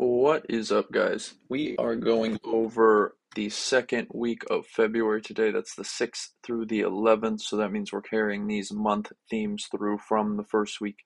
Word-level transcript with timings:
What 0.00 0.46
is 0.48 0.70
up, 0.70 0.92
guys? 0.92 1.34
We 1.48 1.76
are 1.76 1.96
going 1.96 2.38
over 2.44 3.16
the 3.34 3.48
second 3.48 4.06
week 4.14 4.44
of 4.48 4.64
February 4.64 5.20
today. 5.20 5.50
That's 5.50 5.74
the 5.74 5.82
6th 5.82 6.28
through 6.46 6.66
the 6.66 6.82
11th. 6.82 7.40
So 7.40 7.56
that 7.56 7.72
means 7.72 7.92
we're 7.92 8.00
carrying 8.00 8.46
these 8.46 8.70
month 8.72 9.10
themes 9.28 9.66
through 9.68 9.98
from 9.98 10.36
the 10.36 10.44
first 10.44 10.80
week 10.80 10.98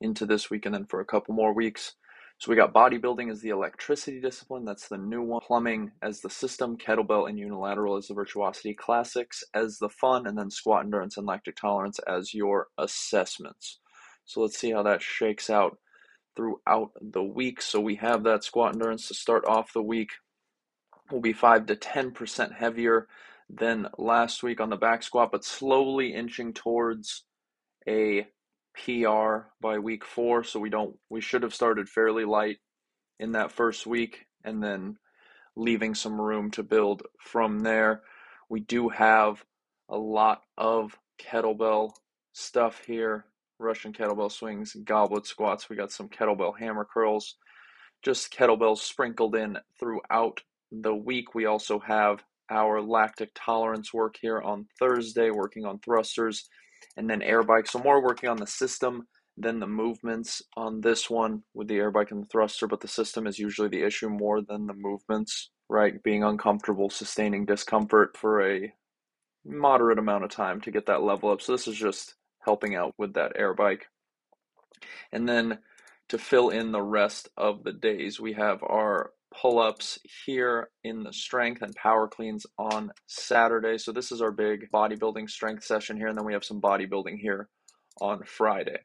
into 0.00 0.26
this 0.26 0.48
week 0.48 0.64
and 0.64 0.72
then 0.72 0.86
for 0.86 1.00
a 1.00 1.04
couple 1.04 1.34
more 1.34 1.52
weeks. 1.52 1.94
So 2.38 2.48
we 2.48 2.56
got 2.56 2.72
bodybuilding 2.72 3.32
as 3.32 3.40
the 3.40 3.48
electricity 3.48 4.20
discipline. 4.20 4.64
That's 4.64 4.86
the 4.86 4.96
new 4.96 5.22
one. 5.22 5.40
Plumbing 5.44 5.90
as 6.00 6.20
the 6.20 6.30
system. 6.30 6.78
Kettlebell 6.78 7.28
and 7.28 7.40
unilateral 7.40 7.96
as 7.96 8.06
the 8.06 8.14
virtuosity. 8.14 8.74
Classics 8.74 9.42
as 9.54 9.78
the 9.78 9.88
fun. 9.88 10.24
And 10.24 10.38
then 10.38 10.50
squat 10.50 10.84
endurance 10.84 11.16
and 11.16 11.26
lactic 11.26 11.56
tolerance 11.56 11.98
as 12.06 12.32
your 12.32 12.68
assessments. 12.78 13.80
So 14.24 14.40
let's 14.40 14.56
see 14.56 14.70
how 14.70 14.84
that 14.84 15.02
shakes 15.02 15.50
out 15.50 15.78
throughout 16.36 16.90
the 17.00 17.22
week. 17.22 17.62
So 17.62 17.80
we 17.80 17.96
have 17.96 18.22
that 18.24 18.44
squat 18.44 18.74
endurance 18.74 19.08
to 19.08 19.14
start 19.14 19.44
off 19.46 19.72
the 19.72 19.82
week. 19.82 20.10
Will 21.10 21.20
be 21.20 21.32
5 21.32 21.66
to 21.66 21.76
10% 21.76 22.52
heavier 22.54 23.06
than 23.48 23.88
last 23.96 24.42
week 24.42 24.60
on 24.60 24.70
the 24.70 24.76
back 24.76 25.02
squat, 25.02 25.30
but 25.32 25.44
slowly 25.44 26.12
inching 26.12 26.52
towards 26.52 27.24
a 27.88 28.26
PR 28.74 29.48
by 29.60 29.78
week 29.78 30.04
4, 30.04 30.44
so 30.44 30.60
we 30.60 30.68
don't 30.68 30.96
we 31.08 31.20
should 31.20 31.42
have 31.42 31.54
started 31.54 31.88
fairly 31.88 32.24
light 32.24 32.58
in 33.18 33.32
that 33.32 33.52
first 33.52 33.86
week 33.86 34.26
and 34.44 34.62
then 34.62 34.96
leaving 35.56 35.94
some 35.94 36.20
room 36.20 36.50
to 36.50 36.62
build 36.62 37.02
from 37.20 37.60
there. 37.60 38.02
We 38.50 38.60
do 38.60 38.88
have 38.88 39.44
a 39.88 39.96
lot 39.96 40.42
of 40.58 40.98
kettlebell 41.18 41.92
stuff 42.32 42.82
here 42.86 43.24
Russian 43.58 43.92
kettlebell 43.92 44.30
swings, 44.30 44.76
goblet 44.84 45.26
squats. 45.26 45.68
We 45.68 45.76
got 45.76 45.92
some 45.92 46.08
kettlebell 46.08 46.58
hammer 46.58 46.86
curls, 46.92 47.36
just 48.02 48.32
kettlebells 48.32 48.78
sprinkled 48.78 49.34
in 49.34 49.58
throughout 49.78 50.40
the 50.70 50.94
week. 50.94 51.34
We 51.34 51.46
also 51.46 51.78
have 51.80 52.22
our 52.50 52.80
lactic 52.80 53.30
tolerance 53.34 53.92
work 53.92 54.16
here 54.20 54.40
on 54.40 54.66
Thursday, 54.78 55.30
working 55.30 55.64
on 55.64 55.78
thrusters 55.80 56.48
and 56.96 57.08
then 57.08 57.22
air 57.22 57.42
bike. 57.42 57.66
So 57.66 57.78
more 57.78 58.02
working 58.02 58.28
on 58.28 58.36
the 58.36 58.46
system 58.46 59.06
than 59.36 59.60
the 59.60 59.66
movements 59.66 60.42
on 60.56 60.80
this 60.80 61.10
one 61.10 61.42
with 61.54 61.68
the 61.68 61.76
air 61.76 61.90
bike 61.90 62.10
and 62.10 62.22
the 62.22 62.28
thruster, 62.28 62.66
but 62.66 62.80
the 62.80 62.88
system 62.88 63.26
is 63.26 63.38
usually 63.38 63.68
the 63.68 63.82
issue 63.82 64.08
more 64.08 64.40
than 64.40 64.66
the 64.66 64.74
movements, 64.74 65.50
right? 65.68 66.02
Being 66.02 66.22
uncomfortable, 66.22 66.88
sustaining 66.88 67.44
discomfort 67.44 68.16
for 68.16 68.46
a 68.46 68.72
moderate 69.44 69.98
amount 69.98 70.24
of 70.24 70.30
time 70.30 70.60
to 70.62 70.70
get 70.70 70.86
that 70.86 71.02
level 71.02 71.30
up. 71.30 71.42
So 71.42 71.52
this 71.52 71.68
is 71.68 71.76
just 71.76 72.14
helping 72.46 72.74
out 72.74 72.94
with 72.96 73.14
that 73.14 73.32
air 73.36 73.52
bike. 73.52 73.86
And 75.12 75.28
then 75.28 75.58
to 76.08 76.18
fill 76.18 76.50
in 76.50 76.72
the 76.72 76.82
rest 76.82 77.28
of 77.36 77.64
the 77.64 77.72
days, 77.72 78.20
we 78.20 78.32
have 78.34 78.62
our 78.62 79.10
pull 79.34 79.58
ups 79.58 79.98
here 80.24 80.70
in 80.84 81.02
the 81.02 81.12
strength 81.12 81.62
and 81.62 81.74
power 81.74 82.08
cleans 82.08 82.46
on 82.58 82.90
Saturday. 83.06 83.76
So, 83.78 83.92
this 83.92 84.12
is 84.12 84.22
our 84.22 84.30
big 84.30 84.70
bodybuilding 84.72 85.28
strength 85.28 85.64
session 85.64 85.96
here. 85.96 86.08
And 86.08 86.16
then 86.16 86.24
we 86.24 86.32
have 86.32 86.44
some 86.44 86.60
bodybuilding 86.60 87.18
here 87.18 87.48
on 88.00 88.22
Friday. 88.24 88.78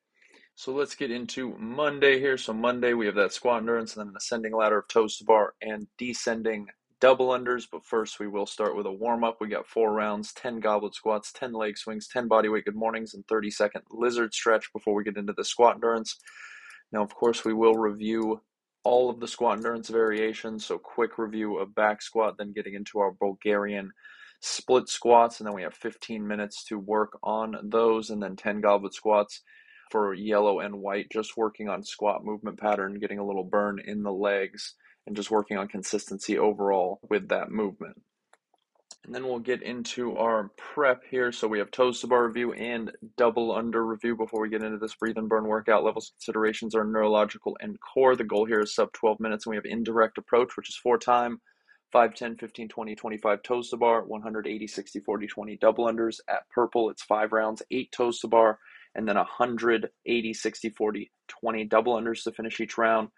So, 0.55 0.73
let's 0.73 0.95
get 0.95 1.11
into 1.11 1.55
Monday 1.57 2.19
here. 2.19 2.37
So, 2.37 2.53
Monday 2.53 2.93
we 2.93 3.05
have 3.05 3.15
that 3.15 3.33
squat 3.33 3.59
endurance 3.59 3.95
and 3.95 4.01
then 4.01 4.09
an 4.09 4.17
ascending 4.17 4.55
ladder 4.55 4.79
of 4.79 4.87
toes 4.87 5.17
to 5.17 5.25
bar 5.25 5.53
and 5.61 5.87
descending 5.97 6.67
double 7.01 7.29
unders, 7.29 7.65
but 7.69 7.83
first 7.83 8.19
we 8.19 8.27
will 8.27 8.45
start 8.45 8.77
with 8.77 8.85
a 8.85 8.91
warm 8.91 9.23
up. 9.23 9.37
We 9.41 9.49
got 9.49 9.67
four 9.67 9.91
rounds 9.91 10.31
10 10.33 10.59
goblet 10.59 10.95
squats, 10.95 11.33
10 11.33 11.51
leg 11.51 11.77
swings, 11.77 12.07
10 12.07 12.29
bodyweight 12.29 12.65
good 12.65 12.75
mornings, 12.75 13.15
and 13.15 13.27
30 13.27 13.51
second 13.51 13.81
lizard 13.89 14.33
stretch 14.33 14.71
before 14.71 14.93
we 14.93 15.03
get 15.03 15.17
into 15.17 15.33
the 15.33 15.43
squat 15.43 15.75
endurance. 15.75 16.15
Now, 16.93 17.03
of 17.03 17.13
course, 17.13 17.43
we 17.43 17.53
will 17.53 17.73
review 17.73 18.41
all 18.83 19.09
of 19.09 19.19
the 19.19 19.27
squat 19.27 19.57
endurance 19.57 19.89
variations. 19.89 20.65
So, 20.65 20.77
quick 20.77 21.17
review 21.17 21.57
of 21.57 21.75
back 21.75 22.01
squat, 22.01 22.35
then 22.37 22.53
getting 22.53 22.75
into 22.75 22.99
our 22.99 23.11
Bulgarian 23.11 23.91
split 24.39 24.87
squats, 24.87 25.39
and 25.39 25.47
then 25.47 25.55
we 25.55 25.63
have 25.63 25.73
15 25.73 26.25
minutes 26.25 26.63
to 26.65 26.77
work 26.77 27.17
on 27.23 27.57
those, 27.63 28.11
and 28.11 28.21
then 28.21 28.35
10 28.35 28.61
goblet 28.61 28.93
squats 28.93 29.41
for 29.91 30.13
yellow 30.13 30.59
and 30.59 30.75
white, 30.75 31.07
just 31.11 31.35
working 31.35 31.67
on 31.67 31.83
squat 31.83 32.23
movement 32.23 32.59
pattern, 32.59 32.99
getting 32.99 33.19
a 33.19 33.25
little 33.25 33.43
burn 33.43 33.79
in 33.83 34.03
the 34.03 34.13
legs 34.13 34.75
and 35.07 35.15
just 35.15 35.31
working 35.31 35.57
on 35.57 35.67
consistency 35.67 36.37
overall 36.37 36.99
with 37.09 37.29
that 37.29 37.51
movement. 37.51 38.01
And 39.03 39.15
then 39.15 39.27
we'll 39.27 39.39
get 39.39 39.63
into 39.63 40.15
our 40.17 40.51
prep 40.57 41.01
here. 41.09 41.31
So 41.31 41.47
we 41.47 41.57
have 41.57 41.71
toes 41.71 42.01
to 42.01 42.07
bar 42.07 42.27
review 42.27 42.53
and 42.53 42.91
double 43.17 43.51
under 43.51 43.83
review 43.83 44.15
before 44.15 44.41
we 44.41 44.49
get 44.49 44.63
into 44.63 44.77
this 44.77 44.93
breathe 44.93 45.17
and 45.17 45.27
burn 45.27 45.47
workout. 45.47 45.83
Levels 45.83 46.11
considerations 46.19 46.75
are 46.75 46.83
neurological 46.83 47.57
and 47.61 47.79
core. 47.79 48.15
The 48.15 48.23
goal 48.23 48.45
here 48.45 48.59
is 48.59 48.75
sub 48.75 48.91
12 48.93 49.19
minutes. 49.19 49.45
And 49.45 49.51
we 49.51 49.55
have 49.55 49.65
indirect 49.65 50.19
approach, 50.19 50.55
which 50.55 50.69
is 50.69 50.75
four 50.75 50.99
time, 50.99 51.41
5, 51.91 52.13
10, 52.13 52.37
15, 52.37 52.69
20, 52.69 52.95
25 52.95 53.43
toes 53.43 53.69
to 53.71 53.77
bar, 53.77 54.03
180, 54.05 54.67
60, 54.67 54.99
40, 54.99 55.27
20 55.27 55.57
double 55.57 55.85
unders. 55.85 56.19
At 56.29 56.47
purple, 56.49 56.91
it's 56.91 57.03
five 57.03 57.31
rounds, 57.31 57.63
eight 57.71 57.91
toes 57.91 58.19
to 58.19 58.27
bar, 58.27 58.59
and 58.93 59.07
then 59.07 59.15
180, 59.15 60.33
60, 60.33 60.69
40, 60.69 61.11
20 61.27 61.63
double 61.65 61.95
unders 61.95 62.23
to 62.23 62.31
finish 62.31 62.59
each 62.59 62.77
round. 62.77 63.09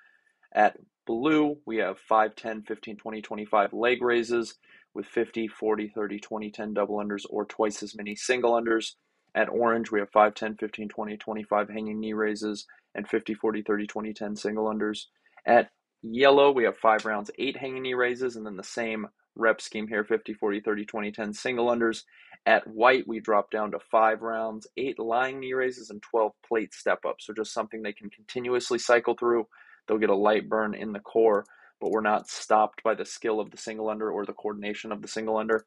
At 0.55 0.77
blue, 1.05 1.57
we 1.65 1.77
have 1.77 1.97
5, 1.99 2.35
10, 2.35 2.63
15, 2.63 2.97
20, 2.97 3.21
25 3.21 3.73
leg 3.73 4.01
raises 4.01 4.55
with 4.93 5.05
50, 5.05 5.47
40, 5.47 5.87
30, 5.89 6.19
20, 6.19 6.51
10 6.51 6.73
double 6.73 6.97
unders 6.97 7.23
or 7.29 7.45
twice 7.45 7.83
as 7.83 7.95
many 7.95 8.15
single 8.15 8.53
unders. 8.53 8.93
At 9.35 9.49
orange, 9.49 9.91
we 9.91 9.99
have 9.99 10.11
5, 10.11 10.35
10, 10.35 10.57
15, 10.57 10.89
20, 10.89 11.17
25 11.17 11.69
hanging 11.69 11.99
knee 11.99 12.13
raises 12.13 12.65
and 12.95 13.07
50, 13.07 13.33
40, 13.33 13.63
30, 13.63 13.87
20, 13.87 14.13
10 14.13 14.35
single 14.35 14.65
unders. 14.65 15.05
At 15.45 15.71
yellow, 16.03 16.51
we 16.51 16.65
have 16.65 16.77
five 16.77 17.05
rounds, 17.05 17.31
eight 17.39 17.57
hanging 17.57 17.83
knee 17.83 17.95
raises, 17.95 18.35
and 18.35 18.45
then 18.45 18.57
the 18.57 18.63
same 18.63 19.07
rep 19.35 19.61
scheme 19.61 19.87
here 19.87 20.03
50, 20.03 20.33
40, 20.33 20.59
30, 20.59 20.85
20, 20.85 21.11
10 21.11 21.33
single 21.33 21.67
unders. 21.67 22.03
At 22.45 22.67
white, 22.67 23.07
we 23.07 23.19
drop 23.19 23.49
down 23.51 23.71
to 23.71 23.79
five 23.79 24.21
rounds, 24.21 24.67
eight 24.77 24.99
lying 24.99 25.39
knee 25.39 25.53
raises, 25.53 25.89
and 25.89 26.01
12 26.01 26.33
plate 26.47 26.73
step 26.73 26.99
ups. 27.07 27.25
So 27.25 27.33
just 27.33 27.53
something 27.53 27.81
they 27.81 27.93
can 27.93 28.09
continuously 28.09 28.77
cycle 28.77 29.15
through 29.17 29.47
They'll 29.87 29.97
get 29.97 30.09
a 30.09 30.15
light 30.15 30.49
burn 30.49 30.73
in 30.73 30.93
the 30.93 30.99
core, 30.99 31.45
but 31.79 31.91
we're 31.91 32.01
not 32.01 32.29
stopped 32.29 32.83
by 32.83 32.95
the 32.95 33.05
skill 33.05 33.39
of 33.39 33.51
the 33.51 33.57
single 33.57 33.89
under 33.89 34.11
or 34.11 34.25
the 34.25 34.33
coordination 34.33 34.91
of 34.91 35.01
the 35.01 35.07
single 35.07 35.37
under. 35.37 35.65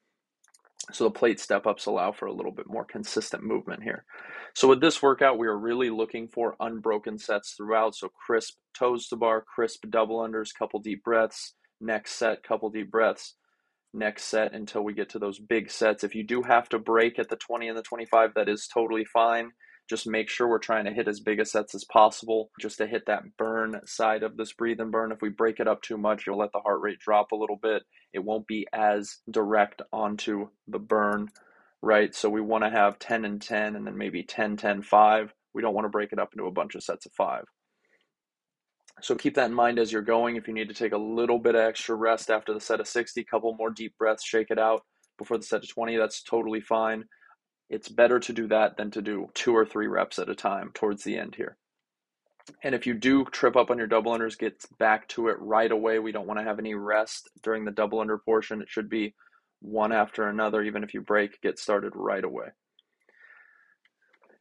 So 0.92 1.04
the 1.04 1.10
plate 1.10 1.40
step 1.40 1.66
ups 1.66 1.86
allow 1.86 2.12
for 2.12 2.26
a 2.26 2.32
little 2.32 2.52
bit 2.52 2.68
more 2.68 2.84
consistent 2.84 3.42
movement 3.42 3.82
here. 3.82 4.04
So 4.54 4.68
with 4.68 4.80
this 4.80 5.02
workout, 5.02 5.38
we 5.38 5.48
are 5.48 5.58
really 5.58 5.90
looking 5.90 6.28
for 6.28 6.56
unbroken 6.60 7.18
sets 7.18 7.54
throughout. 7.56 7.96
So 7.96 8.08
crisp 8.08 8.54
toes 8.78 9.08
to 9.08 9.16
bar, 9.16 9.42
crisp 9.42 9.84
double 9.90 10.18
unders, 10.18 10.50
couple 10.56 10.80
deep 10.80 11.02
breaths, 11.02 11.54
next 11.80 12.12
set, 12.12 12.42
couple 12.44 12.70
deep 12.70 12.90
breaths, 12.90 13.34
next 13.92 14.24
set 14.24 14.52
until 14.54 14.82
we 14.82 14.94
get 14.94 15.08
to 15.10 15.18
those 15.18 15.40
big 15.40 15.70
sets. 15.70 16.04
If 16.04 16.14
you 16.14 16.22
do 16.22 16.42
have 16.42 16.68
to 16.68 16.78
break 16.78 17.18
at 17.18 17.28
the 17.28 17.36
20 17.36 17.68
and 17.68 17.76
the 17.76 17.82
25, 17.82 18.34
that 18.34 18.48
is 18.48 18.68
totally 18.72 19.04
fine 19.04 19.50
just 19.88 20.06
make 20.06 20.28
sure 20.28 20.48
we're 20.48 20.58
trying 20.58 20.84
to 20.84 20.92
hit 20.92 21.08
as 21.08 21.20
big 21.20 21.38
a 21.38 21.44
sets 21.44 21.74
as 21.74 21.84
possible 21.84 22.50
just 22.60 22.78
to 22.78 22.86
hit 22.86 23.06
that 23.06 23.36
burn 23.36 23.80
side 23.86 24.22
of 24.22 24.36
this 24.36 24.52
breathe 24.52 24.80
and 24.80 24.90
burn. 24.90 25.12
If 25.12 25.22
we 25.22 25.28
break 25.28 25.60
it 25.60 25.68
up 25.68 25.82
too 25.82 25.96
much, 25.96 26.26
you'll 26.26 26.38
let 26.38 26.52
the 26.52 26.60
heart 26.60 26.80
rate 26.80 26.98
drop 26.98 27.32
a 27.32 27.36
little 27.36 27.58
bit. 27.60 27.82
It 28.12 28.24
won't 28.24 28.46
be 28.46 28.66
as 28.72 29.18
direct 29.30 29.82
onto 29.92 30.48
the 30.66 30.78
burn, 30.78 31.28
right? 31.82 32.14
So 32.14 32.28
we 32.28 32.40
want 32.40 32.64
to 32.64 32.70
have 32.70 32.98
10 32.98 33.24
and 33.24 33.40
10 33.40 33.76
and 33.76 33.86
then 33.86 33.96
maybe 33.96 34.24
10, 34.24 34.56
10, 34.56 34.82
5. 34.82 35.34
We 35.54 35.62
don't 35.62 35.74
want 35.74 35.84
to 35.84 35.90
break 35.90 36.12
it 36.12 36.18
up 36.18 36.32
into 36.32 36.46
a 36.46 36.52
bunch 36.52 36.74
of 36.74 36.82
sets 36.82 37.06
of 37.06 37.12
five. 37.12 37.44
So 39.02 39.14
keep 39.14 39.34
that 39.34 39.50
in 39.50 39.54
mind 39.54 39.78
as 39.78 39.92
you're 39.92 40.02
going. 40.02 40.36
If 40.36 40.48
you 40.48 40.54
need 40.54 40.68
to 40.68 40.74
take 40.74 40.92
a 40.92 40.98
little 40.98 41.38
bit 41.38 41.54
of 41.54 41.60
extra 41.60 41.94
rest 41.94 42.30
after 42.30 42.52
the 42.52 42.60
set 42.60 42.80
of 42.80 42.88
60, 42.88 43.22
couple 43.24 43.54
more 43.54 43.70
deep 43.70 43.94
breaths, 43.98 44.24
shake 44.24 44.50
it 44.50 44.58
out 44.58 44.82
before 45.18 45.36
the 45.36 45.44
set 45.44 45.62
of 45.62 45.68
20, 45.68 45.96
that's 45.96 46.22
totally 46.22 46.60
fine 46.60 47.04
it's 47.68 47.88
better 47.88 48.20
to 48.20 48.32
do 48.32 48.46
that 48.48 48.76
than 48.76 48.90
to 48.92 49.02
do 49.02 49.30
two 49.34 49.54
or 49.54 49.66
three 49.66 49.86
reps 49.86 50.18
at 50.18 50.28
a 50.28 50.34
time 50.34 50.70
towards 50.74 51.04
the 51.04 51.18
end 51.18 51.34
here. 51.34 51.56
And 52.62 52.74
if 52.74 52.86
you 52.86 52.94
do 52.94 53.24
trip 53.24 53.56
up 53.56 53.70
on 53.70 53.78
your 53.78 53.88
double 53.88 54.12
unders, 54.12 54.38
get 54.38 54.64
back 54.78 55.08
to 55.08 55.28
it 55.28 55.36
right 55.40 55.70
away. 55.70 55.98
We 55.98 56.12
don't 56.12 56.28
want 56.28 56.38
to 56.38 56.44
have 56.44 56.60
any 56.60 56.74
rest 56.74 57.28
during 57.42 57.64
the 57.64 57.72
double 57.72 58.00
under 58.00 58.18
portion. 58.18 58.62
It 58.62 58.68
should 58.68 58.88
be 58.88 59.14
one 59.60 59.92
after 59.92 60.28
another. 60.28 60.62
Even 60.62 60.84
if 60.84 60.94
you 60.94 61.00
break, 61.00 61.40
get 61.42 61.58
started 61.58 61.92
right 61.96 62.22
away. 62.22 62.46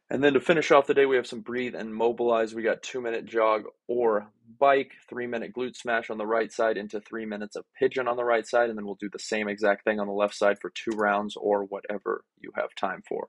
And 0.08 0.22
then 0.22 0.34
to 0.34 0.40
finish 0.40 0.70
off 0.70 0.86
the 0.86 0.94
day, 0.94 1.04
we 1.04 1.16
have 1.16 1.26
some 1.26 1.40
breathe 1.40 1.74
and 1.74 1.92
mobilize. 1.92 2.54
We 2.54 2.62
got 2.62 2.82
two 2.82 3.00
minute 3.00 3.26
jog 3.26 3.64
or 3.88 4.28
bike, 4.60 4.92
three 5.08 5.26
minute 5.26 5.52
glute 5.52 5.76
smash 5.76 6.10
on 6.10 6.18
the 6.18 6.26
right 6.26 6.52
side 6.52 6.76
into 6.76 7.00
three 7.00 7.26
minutes 7.26 7.56
of 7.56 7.64
pigeon 7.76 8.06
on 8.06 8.16
the 8.16 8.24
right 8.24 8.46
side. 8.46 8.68
And 8.68 8.78
then 8.78 8.86
we'll 8.86 8.98
do 9.00 9.10
the 9.12 9.18
same 9.18 9.48
exact 9.48 9.84
thing 9.84 9.98
on 9.98 10.06
the 10.06 10.12
left 10.12 10.34
side 10.34 10.58
for 10.60 10.70
two 10.70 10.96
rounds 10.96 11.36
or 11.36 11.64
whatever 11.64 12.24
you 12.38 12.52
have 12.54 12.74
time 12.76 13.02
for. 13.08 13.28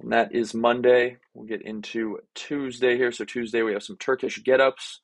And 0.00 0.12
that 0.12 0.32
is 0.32 0.54
Monday. 0.54 1.16
We'll 1.34 1.46
get 1.46 1.62
into 1.62 2.18
Tuesday 2.34 2.96
here. 2.96 3.10
So, 3.10 3.24
Tuesday, 3.24 3.62
we 3.62 3.72
have 3.72 3.82
some 3.82 3.96
Turkish 3.96 4.42
get 4.44 4.60
ups 4.60 5.00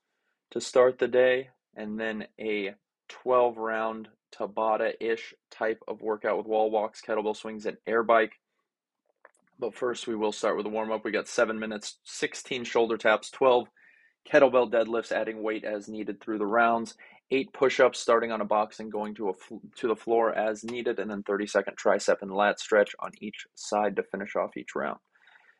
to 0.52 0.60
start 0.60 0.98
the 0.98 1.08
day, 1.08 1.48
and 1.74 1.98
then 1.98 2.26
a 2.40 2.74
12 3.08 3.56
round 3.56 4.08
Tabata 4.32 4.92
ish 5.00 5.34
type 5.50 5.82
of 5.88 6.00
workout 6.00 6.38
with 6.38 6.46
wall 6.46 6.70
walks, 6.70 7.02
kettlebell 7.02 7.36
swings, 7.36 7.66
and 7.66 7.76
air 7.86 8.04
bike. 8.04 8.34
But 9.64 9.74
first, 9.74 10.06
we 10.06 10.14
will 10.14 10.30
start 10.30 10.58
with 10.58 10.66
a 10.66 10.68
warm 10.68 10.92
up. 10.92 11.06
We 11.06 11.10
got 11.10 11.26
seven 11.26 11.58
minutes, 11.58 11.96
16 12.04 12.64
shoulder 12.64 12.98
taps, 12.98 13.30
12 13.30 13.66
kettlebell 14.30 14.70
deadlifts, 14.70 15.10
adding 15.10 15.42
weight 15.42 15.64
as 15.64 15.88
needed 15.88 16.20
through 16.20 16.36
the 16.36 16.44
rounds, 16.44 16.96
eight 17.30 17.50
push-ups 17.54 17.98
starting 17.98 18.30
on 18.30 18.42
a 18.42 18.44
box 18.44 18.78
and 18.78 18.92
going 18.92 19.14
to 19.14 19.30
a 19.30 19.32
to 19.76 19.88
the 19.88 19.96
floor 19.96 20.34
as 20.34 20.64
needed, 20.64 20.98
and 20.98 21.10
then 21.10 21.22
30 21.22 21.46
second 21.46 21.78
tricep 21.78 22.16
and 22.20 22.30
lat 22.30 22.60
stretch 22.60 22.94
on 23.00 23.12
each 23.22 23.46
side 23.54 23.96
to 23.96 24.02
finish 24.02 24.36
off 24.36 24.54
each 24.58 24.74
round. 24.76 24.98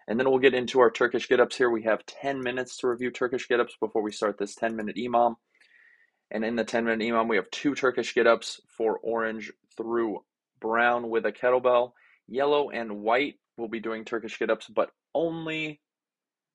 And 0.07 0.21
then 0.21 0.29
we'll 0.29 0.39
get 0.39 0.53
into 0.53 0.81
our 0.81 0.91
Turkish 0.91 1.27
get-ups 1.27 1.57
here. 1.57 1.71
We 1.71 1.85
have 1.85 2.05
10 2.05 2.43
minutes 2.43 2.77
to 2.79 2.89
review 2.89 3.11
Turkish 3.11 3.49
get-ups 3.49 3.77
before 3.81 4.03
we 4.03 4.13
start 4.13 4.37
this 4.37 4.55
10-minute 4.55 4.97
EMOM. 4.97 5.37
And 6.31 6.45
in 6.45 6.57
the 6.57 6.65
10-minute 6.67 7.01
EMOM, 7.01 7.27
we 7.27 7.37
have 7.37 7.51
two 7.51 7.75
Turkish 7.75 8.15
get-ups 8.15 8.61
for 8.77 8.99
orange 8.99 9.51
through 9.79 10.19
brown 10.61 11.09
with 11.09 11.25
a 11.25 11.33
kettlebell. 11.33 11.93
Yellow 12.29 12.69
and 12.69 13.01
white 13.01 13.37
will 13.57 13.69
be 13.69 13.81
doing 13.81 14.05
Turkish 14.05 14.39
get-ups, 14.39 14.69
but 14.75 14.91
only 15.15 15.81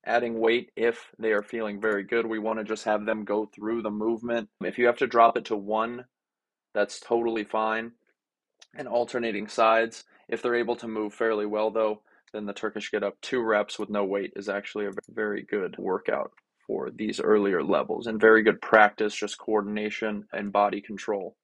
adding 0.06 0.40
weight 0.40 0.72
if 0.76 1.08
they 1.20 1.32
are 1.32 1.44
feeling 1.44 1.82
very 1.82 2.04
good. 2.04 2.26
We 2.26 2.40
want 2.40 2.60
to 2.60 2.66
just 2.66 2.86
have 2.86 3.06
them 3.06 3.26
go 3.26 3.46
through 3.46 3.82
the 3.82 3.92
movement. 3.92 4.50
If 4.64 4.78
you 4.78 4.86
have 4.88 4.98
to 4.98 5.08
drop 5.08 5.38
it 5.38 5.46
to 5.46 5.56
one, 5.56 6.06
that's 6.74 7.00
totally 7.00 7.44
fine. 7.44 7.92
And 8.78 8.88
alternating 8.88 9.48
sides. 9.48 10.04
If 10.28 10.42
they're 10.42 10.56
able 10.56 10.76
to 10.78 10.88
move 10.88 11.14
fairly 11.14 11.46
well, 11.46 11.72
though, 11.72 12.02
then 12.34 12.46
the 12.46 12.54
Turkish 12.54 12.92
get 12.92 13.04
up 13.04 13.16
two 13.22 13.42
reps 13.42 13.80
with 13.80 13.90
no 13.90 14.06
weight 14.06 14.34
is 14.36 14.48
actually 14.48 14.86
a 14.86 14.92
very 15.10 15.44
good 15.44 15.76
workout 15.80 16.32
for 16.68 16.92
these 16.92 17.20
earlier 17.20 17.64
levels 17.64 18.06
and 18.06 18.22
very 18.22 18.44
good 18.44 18.62
practice, 18.62 19.16
just 19.16 19.40
coordination 19.40 20.26
and 20.32 20.52
body 20.52 20.82
control 20.82 21.36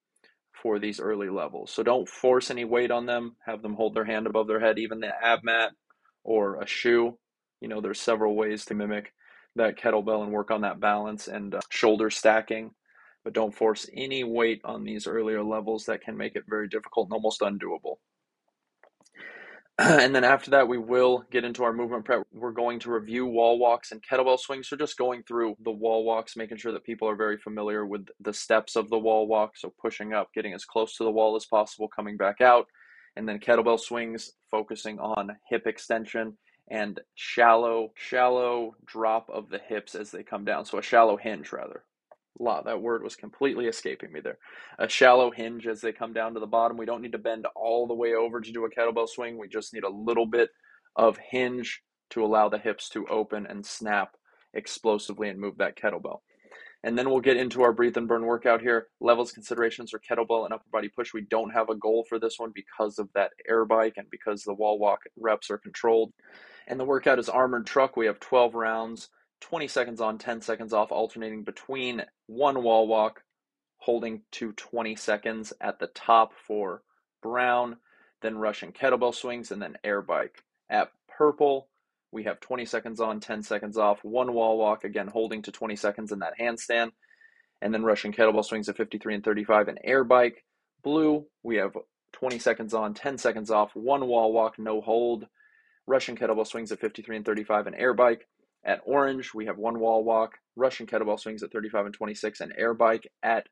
for 0.62 0.80
these 0.80 1.00
early 1.00 1.30
levels. 1.30 1.72
So 1.72 1.84
don't 1.84 2.10
force 2.10 2.52
any 2.52 2.66
weight 2.66 2.92
on 2.92 3.06
them. 3.06 3.36
Have 3.46 3.62
them 3.62 3.76
hold 3.76 3.94
their 3.94 4.06
hand 4.06 4.28
above 4.28 4.48
their 4.48 4.60
head, 4.60 4.80
even 4.80 5.00
the 5.00 5.12
ab 5.24 5.40
mat 5.44 5.72
or 6.24 6.62
a 6.62 6.68
shoe 6.68 7.18
you 7.62 7.70
know, 7.70 7.82
there's 7.82 8.00
several 8.00 8.36
ways 8.36 8.66
to 8.66 8.76
mimic 8.76 9.12
that 9.56 9.80
kettlebell 9.80 10.24
and 10.24 10.32
work 10.32 10.52
on 10.52 10.62
that 10.62 10.80
balance 10.80 11.28
and 11.28 11.56
uh, 11.56 11.62
shoulder 11.70 12.10
stacking. 12.10 12.72
But 13.24 13.34
don't 13.34 13.56
force 13.56 13.90
any 13.92 14.24
weight 14.24 14.62
on 14.64 14.84
these 14.84 15.08
earlier 15.08 15.42
levels 15.42 15.86
that 15.86 16.02
can 16.02 16.16
make 16.16 16.36
it 16.36 16.44
very 16.48 16.68
difficult 16.68 17.08
and 17.08 17.14
almost 17.14 17.42
undoable. 17.42 17.96
and 19.80 20.16
then 20.16 20.24
after 20.24 20.52
that, 20.52 20.70
we 20.70 20.78
will 20.78 21.26
get 21.32 21.44
into 21.44 21.64
our 21.64 21.74
movement 21.74 22.06
prep. 22.06 22.24
We're 22.32 22.52
going 22.52 22.80
to 22.80 22.92
review 22.92 23.26
wall 23.26 23.60
walks 23.60 23.92
and 23.92 24.02
kettlebell 24.02 24.40
swings. 24.40 24.70
So 24.70 24.78
just 24.78 24.98
going 24.98 25.24
through 25.24 25.56
the 25.64 25.72
wall 25.72 26.06
walks, 26.06 26.38
making 26.38 26.58
sure 26.58 26.72
that 26.72 26.86
people 26.86 27.10
are 27.10 27.16
very 27.16 27.38
familiar 27.38 27.86
with 27.86 28.08
the 28.22 28.34
steps 28.34 28.78
of 28.78 28.90
the 28.90 28.98
wall 28.98 29.28
walk. 29.28 29.58
So 29.58 29.74
pushing 29.82 30.14
up, 30.14 30.30
getting 30.34 30.54
as 30.54 30.64
close 30.64 30.96
to 30.96 31.04
the 31.04 31.12
wall 31.12 31.36
as 31.36 31.46
possible, 31.46 31.90
coming 31.90 32.16
back 32.16 32.40
out. 32.40 32.68
And 33.18 33.28
then 33.28 33.40
kettlebell 33.40 33.80
swings, 33.80 34.32
focusing 34.50 34.98
on 35.00 35.36
hip 35.50 35.68
extension 35.68 36.38
and 36.70 37.00
shallow, 37.16 37.92
shallow 37.96 38.76
drop 38.86 39.30
of 39.30 39.50
the 39.50 39.60
hips 39.60 39.94
as 39.94 40.10
they 40.10 40.24
come 40.24 40.46
down. 40.46 40.66
So 40.66 40.78
a 40.78 40.82
shallow 40.82 41.18
hinge, 41.18 41.52
rather. 41.52 41.84
Wow, 42.38 42.62
that 42.66 42.82
word 42.82 43.02
was 43.04 43.16
completely 43.16 43.68
escaping 43.68 44.12
me 44.12 44.20
there. 44.20 44.38
A 44.78 44.90
shallow 44.90 45.32
hinge 45.32 45.68
as 45.68 45.80
they 45.80 45.94
come 45.94 46.12
down 46.14 46.34
to 46.34 46.40
the 46.40 46.46
bottom. 46.46 46.76
We 46.78 46.86
don't 46.86 47.02
need 47.02 47.14
to 47.14 47.18
bend 47.18 47.48
all 47.56 47.88
the 47.88 47.94
way 47.94 48.14
over 48.14 48.42
to 48.42 48.52
do 48.52 48.66
a 48.66 48.70
kettlebell 48.70 49.08
swing. 49.08 49.38
We 49.38 49.48
just 49.48 49.74
need 49.74 49.86
a 49.86 49.90
little 49.90 50.26
bit 50.26 50.50
of 50.96 51.18
hinge 51.18 51.82
to 52.10 52.24
allow 52.24 52.50
the 52.50 52.58
hips 52.58 52.90
to 52.90 53.08
open 53.08 53.46
and 53.48 53.66
snap 53.66 54.16
explosively 54.54 55.30
and 55.30 55.40
move 55.40 55.58
that 55.58 55.78
kettlebell. 55.78 56.20
And 56.84 56.98
then 56.98 57.10
we'll 57.10 57.20
get 57.20 57.38
into 57.38 57.64
our 57.64 57.74
breathe 57.74 57.98
and 57.98 58.08
burn 58.08 58.26
workout 58.26 58.62
here. 58.62 58.90
Levels 59.02 59.32
considerations 59.32 59.92
are 59.94 60.00
kettlebell 60.00 60.46
and 60.46 60.54
upper 60.54 60.66
body 60.72 60.88
push. 60.88 61.14
We 61.14 61.26
don't 61.30 61.50
have 61.50 61.70
a 61.70 61.76
goal 61.76 62.06
for 62.08 62.20
this 62.20 62.38
one 62.38 62.52
because 62.54 63.00
of 63.00 63.10
that 63.16 63.32
air 63.50 63.66
bike 63.66 63.94
and 63.98 64.08
because 64.12 64.44
the 64.44 64.54
wall 64.54 64.78
walk 64.78 65.00
reps 65.18 65.50
are 65.50 65.58
controlled. 65.58 66.14
And 66.68 66.80
the 66.80 66.86
workout 66.86 67.18
is 67.18 67.28
armored 67.28 67.66
truck. 67.66 67.98
We 67.98 68.06
have 68.06 68.20
12 68.20 68.54
rounds, 68.54 69.10
20 69.42 69.68
seconds 69.68 70.02
on, 70.02 70.18
10 70.18 70.42
seconds 70.42 70.74
off, 70.74 70.92
alternating 70.92 71.44
between 71.44 72.04
one 72.28 72.64
wall 72.64 72.88
walk, 72.88 73.24
holding 73.78 74.22
to 74.32 74.52
20 74.54 74.96
seconds 74.96 75.54
at 75.62 75.80
the 75.80 75.88
top 75.88 76.34
for 76.48 76.82
brown, 77.22 77.78
then 78.22 78.38
Russian 78.38 78.72
kettlebell 78.72 79.14
swings, 79.14 79.52
and 79.52 79.62
then 79.62 79.78
air 79.84 80.02
bike. 80.02 80.44
At 80.70 80.92
purple, 81.08 81.68
we 82.12 82.24
have 82.24 82.40
20 82.40 82.66
seconds 82.66 83.00
on, 83.00 83.20
10 83.20 83.44
seconds 83.44 83.78
off, 83.78 84.04
one 84.04 84.34
wall 84.34 84.58
walk, 84.58 84.84
again 84.84 85.08
holding 85.08 85.42
to 85.44 85.52
20 85.52 85.76
seconds 85.76 86.12
in 86.12 86.20
that 86.20 86.38
handstand, 86.40 86.92
and 87.62 87.74
then 87.74 87.84
Russian 87.84 88.14
kettlebell 88.14 88.46
swings 88.46 88.70
at 88.70 88.78
53 88.78 89.16
and 89.16 89.24
35, 89.24 89.68
and 89.68 89.80
air 89.84 90.04
bike. 90.04 90.44
Blue, 90.84 91.26
we 91.44 91.58
have 91.58 91.76
20 92.14 92.40
seconds 92.40 92.74
on, 92.74 92.94
10 92.94 93.18
seconds 93.18 93.52
off, 93.52 93.76
one 93.76 94.08
wall 94.08 94.32
walk, 94.32 94.58
no 94.58 94.82
hold, 94.82 95.28
Russian 95.88 96.18
kettlebell 96.18 96.48
swings 96.48 96.72
at 96.72 96.80
53 96.80 97.18
and 97.18 97.26
35, 97.26 97.68
and 97.68 97.76
air 97.76 97.94
bike. 97.94 98.28
At 98.66 98.82
orange, 98.86 99.34
we 99.34 99.46
have 99.46 99.58
one 99.58 99.80
wall 99.80 100.04
walk, 100.04 100.40
Russian 100.56 100.88
kettlebell 100.88 101.20
swings 101.20 101.44
at 101.44 101.52
35 101.52 101.86
and 101.86 101.94
26, 101.94 102.42
and 102.42 102.54
air 102.58 102.74
bike. 102.74 103.08
At 103.22 103.48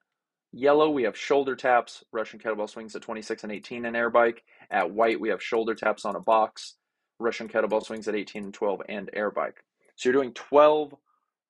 yellow, 0.52 0.90
we 0.90 1.04
have 1.04 1.16
shoulder 1.16 1.56
taps, 1.56 2.04
Russian 2.12 2.40
kettlebell 2.40 2.70
swings 2.70 2.96
at 2.96 3.04
26 3.04 3.44
and 3.44 3.52
18, 3.52 3.86
and 3.86 3.96
air 3.96 4.10
bike. 4.10 4.44
At 4.72 4.92
white, 4.92 5.20
we 5.20 5.30
have 5.30 5.42
shoulder 5.42 5.76
taps 5.76 6.06
on 6.06 6.16
a 6.16 6.20
box, 6.20 6.76
Russian 7.20 7.48
kettlebell 7.48 7.86
swings 7.86 8.08
at 8.08 8.16
18 8.16 8.46
and 8.46 8.54
12, 8.54 8.82
and 8.90 9.10
air 9.14 9.30
bike. 9.30 9.64
So 9.96 10.10
you're 10.10 10.20
doing 10.20 10.34
12 10.34 10.96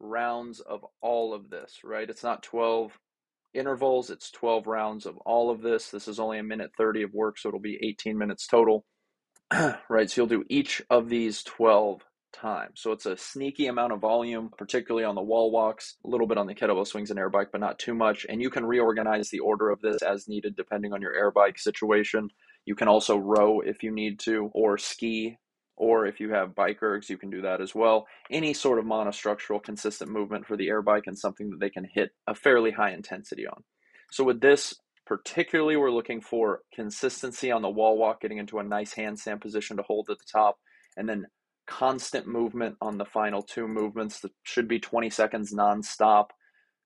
rounds 0.02 0.60
of 0.60 0.86
all 1.02 1.34
of 1.34 1.50
this, 1.50 1.80
right? 1.86 2.10
It's 2.10 2.24
not 2.24 2.44
12 2.44 3.00
intervals, 3.54 4.10
it's 4.10 4.30
12 4.32 4.68
rounds 4.68 5.06
of 5.06 5.18
all 5.20 5.50
of 5.50 5.62
this. 5.62 5.90
This 5.90 6.10
is 6.10 6.20
only 6.20 6.40
a 6.40 6.44
minute 6.44 6.72
30 6.78 7.04
of 7.04 7.14
work, 7.14 7.38
so 7.38 7.48
it'll 7.48 7.62
be 7.62 7.80
18 7.82 8.18
minutes 8.18 8.46
total. 8.46 8.86
right? 9.90 10.10
So 10.10 10.22
you'll 10.22 10.28
do 10.28 10.44
each 10.50 10.82
of 10.90 11.08
these 11.08 11.44
12 11.44 12.04
times. 12.34 12.82
So 12.82 12.92
it's 12.92 13.06
a 13.06 13.16
sneaky 13.16 13.68
amount 13.68 13.94
of 13.94 14.00
volume, 14.00 14.50
particularly 14.58 15.06
on 15.06 15.16
the 15.16 15.22
wall 15.22 15.52
walks, 15.52 15.98
a 16.06 16.10
little 16.10 16.28
bit 16.28 16.38
on 16.38 16.48
the 16.48 16.56
kettlebell 16.56 16.88
swings 16.88 17.10
and 17.10 17.20
air 17.20 17.30
bike, 17.30 17.50
but 17.52 17.62
not 17.62 17.80
too 17.80 17.94
much. 17.94 18.26
And 18.28 18.42
you 18.42 18.50
can 18.50 18.66
reorganize 18.66 19.30
the 19.30 19.40
order 19.40 19.70
of 19.70 19.82
this 19.82 20.02
as 20.02 20.28
needed 20.28 20.56
depending 20.56 20.94
on 20.94 21.02
your 21.02 21.16
air 21.16 21.32
bike 21.32 21.58
situation. 21.58 22.30
You 22.66 22.76
can 22.76 22.88
also 22.88 23.18
row 23.18 23.62
if 23.62 23.84
you 23.84 23.92
need 23.92 24.20
to, 24.22 24.50
or 24.54 24.78
ski, 24.78 25.38
or 25.76 26.06
if 26.06 26.20
you 26.20 26.32
have 26.32 26.56
bike 26.56 26.80
ergs, 26.82 27.10
you 27.10 27.18
can 27.18 27.30
do 27.30 27.42
that 27.42 27.62
as 27.62 27.74
well. 27.74 28.08
Any 28.30 28.54
sort 28.54 28.80
of 28.80 28.86
monostructural 28.86 29.64
consistent 29.64 30.12
movement 30.12 30.46
for 30.46 30.58
the 30.58 30.68
air 30.68 30.82
bike 30.82 31.04
and 31.08 31.18
something 31.18 31.50
that 31.52 31.60
they 31.60 31.70
can 31.70 31.88
hit 31.94 32.12
a 32.28 32.36
fairly 32.36 32.72
high 32.72 32.92
intensity 32.92 33.48
on. 33.48 33.64
So 34.12 34.24
with 34.24 34.42
this, 34.42 34.76
Particularly, 35.06 35.76
we're 35.76 35.92
looking 35.92 36.22
for 36.22 36.62
consistency 36.74 37.52
on 37.52 37.62
the 37.62 37.70
wall 37.70 37.98
walk, 37.98 38.22
getting 38.22 38.38
into 38.38 38.60
a 38.60 38.64
nice 38.64 38.94
handstand 38.94 39.42
position 39.42 39.76
to 39.78 39.84
hold 39.84 40.10
at 40.10 40.18
the 40.18 40.26
top, 40.32 40.60
and 40.96 41.10
then 41.10 41.26
constant 41.68 42.28
movement 42.28 42.76
on 42.82 42.98
the 42.98 43.06
final 43.06 43.42
two 43.42 43.68
movements 43.68 44.20
that 44.22 44.32
should 44.44 44.68
be 44.68 44.80
20 44.80 45.10
seconds 45.10 45.54
nonstop, 45.54 46.28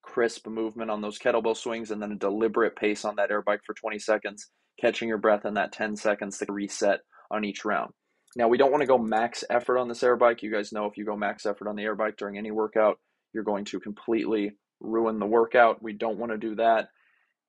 crisp 0.02 0.48
movement 0.48 0.92
on 0.92 1.02
those 1.02 1.20
kettlebell 1.20 1.58
swings, 1.58 1.92
and 1.92 2.02
then 2.02 2.12
a 2.12 2.18
deliberate 2.18 2.76
pace 2.76 3.06
on 3.06 3.16
that 3.16 3.32
air 3.32 3.42
bike 3.42 3.62
for 3.66 3.74
20 3.74 4.00
seconds, 4.00 4.50
catching 4.80 5.10
your 5.10 5.18
breath 5.18 5.46
in 5.46 5.56
that 5.56 5.72
10 5.72 5.96
seconds 5.96 6.38
to 6.38 6.46
reset 6.50 7.00
on 7.32 7.44
each 7.44 7.66
round. 7.66 7.92
Now, 8.36 8.48
we 8.48 8.58
don't 8.58 8.72
want 8.72 8.82
to 8.82 8.88
go 8.88 8.98
max 8.98 9.44
effort 9.50 9.80
on 9.80 9.88
this 9.88 10.04
air 10.04 10.16
bike. 10.16 10.44
You 10.44 10.52
guys 10.52 10.72
know 10.72 10.86
if 10.86 10.98
you 10.98 11.06
go 11.06 11.16
max 11.16 11.46
effort 11.46 11.68
on 11.68 11.76
the 11.76 11.84
air 11.84 11.96
bike 11.96 12.18
during 12.18 12.38
any 12.38 12.52
workout, 12.52 13.00
you're 13.34 13.44
going 13.44 13.66
to 13.66 13.80
completely 13.80 14.52
ruin 14.80 15.20
the 15.20 15.26
workout. 15.26 15.82
We 15.82 15.94
don't 15.94 16.20
want 16.20 16.32
to 16.32 16.38
do 16.38 16.56
that 16.56 16.90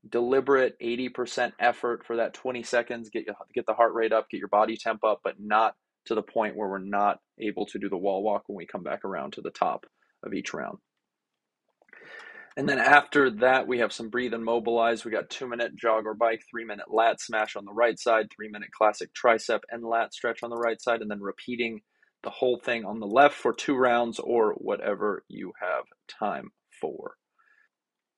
deliberate 0.09 0.77
80% 0.81 1.53
effort 1.59 2.05
for 2.07 2.17
that 2.17 2.35
20 2.35 2.63
seconds, 2.63 3.11
get, 3.11 3.27
get 3.55 3.67
the 3.67 3.75
heart 3.75 3.95
rate 3.95 4.13
up, 4.13 4.29
get 4.31 4.39
your 4.39 4.49
body 4.49 4.77
temp 4.77 5.05
up, 5.05 5.21
but 5.25 5.35
not 5.39 5.75
to 6.07 6.15
the 6.15 6.23
point 6.23 6.57
where 6.57 6.69
we're 6.69 6.79
not 6.79 7.19
able 7.39 7.67
to 7.67 7.79
do 7.79 7.89
the 7.89 7.97
wall 7.97 8.23
walk 8.23 8.45
when 8.47 8.57
we 8.57 8.67
come 8.67 8.83
back 8.83 9.05
around 9.05 9.35
to 9.35 9.41
the 9.41 9.51
top 9.51 9.87
of 10.25 10.35
each 10.35 10.53
round. 10.55 10.79
And 12.57 12.69
then 12.69 12.81
after 12.81 13.31
that, 13.31 13.69
we 13.69 13.79
have 13.79 13.93
some 13.93 14.09
breathe 14.09 14.35
and 14.35 14.45
mobilize. 14.45 15.05
We 15.05 15.13
got 15.13 15.31
two 15.31 15.47
minute 15.47 15.77
jog 15.77 16.07
or 16.07 16.15
bike, 16.15 16.43
three 16.51 16.65
minute 16.65 16.93
lat 16.93 17.21
smash 17.21 17.55
on 17.55 17.65
the 17.65 17.73
right 17.73 17.97
side, 17.99 18.27
three 18.35 18.49
minute 18.49 18.71
classic 18.77 19.11
tricep 19.15 19.61
and 19.71 19.85
lat 19.85 20.13
stretch 20.13 20.43
on 20.43 20.51
the 20.51 20.57
right 20.57 20.81
side, 20.83 21.01
and 21.01 21.09
then 21.09 21.21
repeating 21.21 21.83
the 22.25 22.31
whole 22.31 22.59
thing 22.59 22.85
on 22.85 22.99
the 22.99 23.07
left 23.07 23.37
for 23.37 23.53
two 23.53 23.77
rounds 23.77 24.19
or 24.19 24.55
whatever 24.55 25.23
you 25.29 25.53
have 25.61 25.85
time 26.09 26.51
for. 26.81 27.15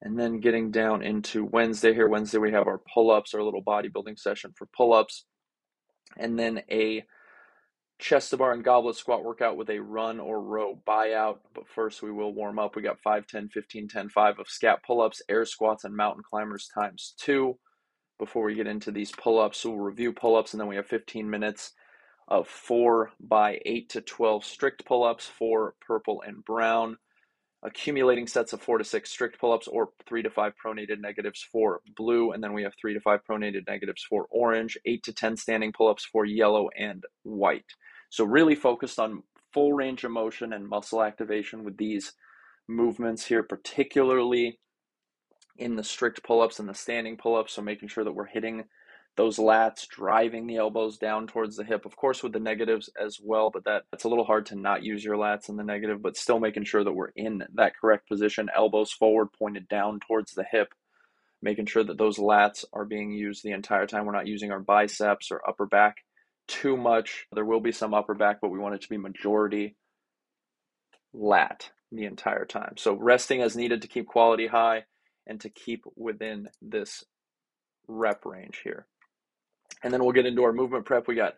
And 0.00 0.18
then 0.18 0.40
getting 0.40 0.70
down 0.70 1.02
into 1.02 1.44
Wednesday 1.44 1.92
here. 1.92 2.08
Wednesday, 2.08 2.38
we 2.38 2.52
have 2.52 2.66
our 2.66 2.80
pull 2.94 3.10
ups, 3.10 3.34
our 3.34 3.42
little 3.42 3.62
bodybuilding 3.62 4.18
session 4.18 4.54
for 4.56 4.66
pull 4.74 4.94
ups. 4.94 5.26
And 6.16 6.38
then 6.38 6.62
a 6.70 7.04
chest 8.00 8.30
to 8.30 8.36
bar 8.36 8.52
and 8.52 8.64
goblet 8.64 8.96
squat 8.96 9.24
workout 9.24 9.56
with 9.56 9.70
a 9.70 9.78
run 9.78 10.18
or 10.18 10.42
row 10.42 10.80
buyout. 10.86 11.38
But 11.54 11.68
first, 11.68 12.02
we 12.02 12.10
will 12.10 12.32
warm 12.32 12.58
up. 12.58 12.74
We 12.74 12.82
got 12.82 13.00
5, 13.02 13.26
10, 13.26 13.48
15, 13.50 13.88
10, 13.88 14.08
5 14.08 14.38
of 14.38 14.46
scap 14.46 14.78
pull 14.84 15.00
ups, 15.00 15.22
air 15.28 15.44
squats, 15.44 15.84
and 15.84 15.94
mountain 15.94 16.22
climbers 16.28 16.68
times 16.74 17.14
two. 17.18 17.58
Before 18.18 18.44
we 18.44 18.54
get 18.54 18.66
into 18.66 18.90
these 18.90 19.12
pull 19.12 19.38
ups, 19.38 19.64
we'll 19.64 19.78
review 19.78 20.12
pull 20.12 20.36
ups 20.36 20.52
and 20.52 20.60
then 20.60 20.68
we 20.68 20.76
have 20.76 20.86
15 20.86 21.28
minutes 21.28 21.72
of 22.28 22.48
4 22.48 23.12
by 23.20 23.60
8 23.64 23.88
to 23.90 24.00
12 24.00 24.44
strict 24.44 24.84
pull 24.84 25.04
ups 25.04 25.26
for 25.26 25.74
purple 25.86 26.22
and 26.26 26.44
brown 26.44 26.96
accumulating 27.62 28.26
sets 28.26 28.52
of 28.52 28.62
four 28.62 28.78
to 28.78 28.84
six 28.84 29.10
strict 29.10 29.38
pull-ups 29.38 29.68
or 29.68 29.90
three 30.08 30.22
to 30.22 30.30
five 30.30 30.52
pronated 30.64 31.00
negatives 31.00 31.46
for 31.52 31.80
blue 31.96 32.32
and 32.32 32.42
then 32.42 32.52
we 32.54 32.62
have 32.62 32.72
three 32.80 32.94
to 32.94 33.00
five 33.00 33.20
pronated 33.28 33.66
negatives 33.68 34.02
for 34.08 34.26
orange 34.30 34.78
eight 34.86 35.02
to 35.02 35.12
ten 35.12 35.36
standing 35.36 35.72
pull-ups 35.72 36.06
for 36.10 36.24
yellow 36.24 36.68
and 36.78 37.04
white 37.22 37.66
so 38.10 38.24
really 38.24 38.54
focused 38.54 38.98
on 38.98 39.22
full 39.54 39.72
range 39.72 40.04
of 40.04 40.10
motion 40.10 40.52
and 40.52 40.68
muscle 40.68 41.02
activation 41.02 41.64
with 41.64 41.76
these 41.76 42.12
movements 42.68 43.24
here, 43.24 43.42
particularly 43.42 44.58
in 45.56 45.76
the 45.76 45.84
strict 45.84 46.22
pull 46.22 46.40
ups 46.40 46.58
and 46.58 46.68
the 46.68 46.74
standing 46.74 47.16
pull 47.16 47.36
ups. 47.36 47.54
So 47.54 47.62
making 47.62 47.88
sure 47.88 48.04
that 48.04 48.12
we're 48.12 48.26
hitting 48.26 48.64
those 49.16 49.38
lats, 49.38 49.88
driving 49.88 50.46
the 50.46 50.56
elbows 50.56 50.96
down 50.96 51.26
towards 51.26 51.56
the 51.56 51.64
hip, 51.64 51.84
of 51.84 51.96
course, 51.96 52.22
with 52.22 52.32
the 52.32 52.40
negatives 52.40 52.88
as 53.00 53.18
well, 53.22 53.50
but 53.50 53.64
that, 53.64 53.82
that's 53.90 54.04
a 54.04 54.08
little 54.08 54.24
hard 54.24 54.46
to 54.46 54.54
not 54.54 54.84
use 54.84 55.04
your 55.04 55.16
lats 55.16 55.48
in 55.48 55.56
the 55.56 55.64
negative, 55.64 56.00
but 56.00 56.16
still 56.16 56.38
making 56.38 56.64
sure 56.64 56.84
that 56.84 56.92
we're 56.92 57.10
in 57.16 57.42
that 57.54 57.76
correct 57.76 58.08
position, 58.08 58.48
elbows 58.56 58.92
forward, 58.92 59.28
pointed 59.36 59.68
down 59.68 59.98
towards 60.06 60.32
the 60.32 60.44
hip, 60.50 60.72
making 61.42 61.66
sure 61.66 61.82
that 61.82 61.98
those 61.98 62.18
lats 62.18 62.64
are 62.72 62.84
being 62.84 63.12
used 63.12 63.42
the 63.42 63.50
entire 63.50 63.86
time. 63.86 64.06
We're 64.06 64.12
not 64.12 64.28
using 64.28 64.52
our 64.52 64.60
biceps 64.60 65.30
or 65.30 65.46
upper 65.46 65.66
back 65.66 65.96
too 66.50 66.76
much. 66.76 67.26
There 67.32 67.44
will 67.44 67.60
be 67.60 67.72
some 67.72 67.94
upper 67.94 68.14
back, 68.14 68.40
but 68.42 68.50
we 68.50 68.58
want 68.58 68.74
it 68.74 68.82
to 68.82 68.88
be 68.88 68.98
majority 68.98 69.76
lat 71.12 71.70
the 71.92 72.04
entire 72.04 72.44
time. 72.44 72.74
So 72.76 72.94
resting 72.94 73.40
as 73.40 73.56
needed 73.56 73.82
to 73.82 73.88
keep 73.88 74.06
quality 74.06 74.48
high 74.48 74.84
and 75.26 75.40
to 75.40 75.48
keep 75.48 75.84
within 75.96 76.48
this 76.60 77.04
rep 77.88 78.24
range 78.24 78.60
here. 78.64 78.86
And 79.82 79.92
then 79.92 80.02
we'll 80.02 80.12
get 80.12 80.26
into 80.26 80.42
our 80.42 80.52
movement 80.52 80.84
prep. 80.84 81.08
We 81.08 81.14
got 81.14 81.34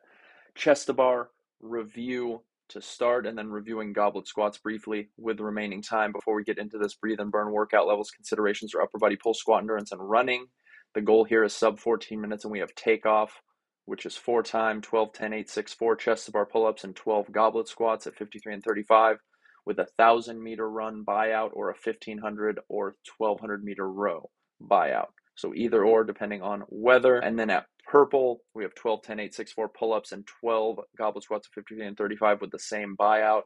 chest 0.54 0.86
to 0.86 0.92
bar, 0.92 1.28
review 1.60 2.42
to 2.70 2.80
start, 2.80 3.26
and 3.26 3.36
then 3.36 3.50
reviewing 3.50 3.92
goblet 3.92 4.26
squats 4.26 4.58
briefly 4.58 5.10
with 5.18 5.36
the 5.36 5.44
remaining 5.44 5.82
time 5.82 6.12
before 6.12 6.34
we 6.34 6.44
get 6.44 6.58
into 6.58 6.78
this 6.78 6.94
breathe 6.94 7.20
and 7.20 7.30
burn 7.30 7.52
workout 7.52 7.86
levels 7.86 8.10
considerations 8.10 8.72
for 8.72 8.82
upper 8.82 8.98
body 8.98 9.16
pull 9.16 9.34
squat 9.34 9.60
endurance 9.60 9.92
and 9.92 10.00
running. 10.08 10.46
The 10.94 11.02
goal 11.02 11.24
here 11.24 11.44
is 11.44 11.54
sub 11.54 11.78
14 11.78 12.20
minutes, 12.20 12.44
and 12.44 12.52
we 12.52 12.60
have 12.60 12.74
takeoff, 12.74 13.40
which 13.84 14.06
is 14.06 14.16
four 14.16 14.42
time 14.42 14.80
12, 14.80 15.12
10, 15.12 15.32
8, 15.32 15.50
6, 15.50 15.72
4 15.74 15.96
chest 15.96 16.26
to 16.26 16.32
bar 16.32 16.46
pull 16.46 16.66
ups 16.66 16.84
and 16.84 16.94
12 16.94 17.32
goblet 17.32 17.68
squats 17.68 18.06
at 18.06 18.16
53 18.16 18.54
and 18.54 18.64
35 18.64 19.18
with 19.64 19.78
a 19.78 19.86
thousand 19.96 20.42
meter 20.42 20.68
run 20.68 21.04
buyout 21.04 21.50
or 21.52 21.70
a 21.70 21.74
1500 21.74 22.60
or 22.68 22.96
1200 23.18 23.64
meter 23.64 23.88
row 23.88 24.30
buyout. 24.62 25.08
So 25.34 25.54
either 25.54 25.84
or, 25.84 26.04
depending 26.04 26.42
on 26.42 26.64
weather. 26.68 27.16
And 27.18 27.38
then 27.38 27.50
at 27.50 27.66
purple, 27.86 28.40
we 28.54 28.64
have 28.64 28.74
12, 28.74 29.02
10, 29.02 29.20
8, 29.20 29.34
6, 29.34 29.52
4 29.52 29.68
pull 29.68 29.92
ups 29.92 30.12
and 30.12 30.26
12 30.26 30.80
goblet 30.96 31.24
squats 31.24 31.46
of 31.46 31.54
53 31.54 31.86
and 31.86 31.96
35 31.96 32.40
with 32.40 32.50
the 32.50 32.58
same 32.58 32.96
buyout. 32.98 33.42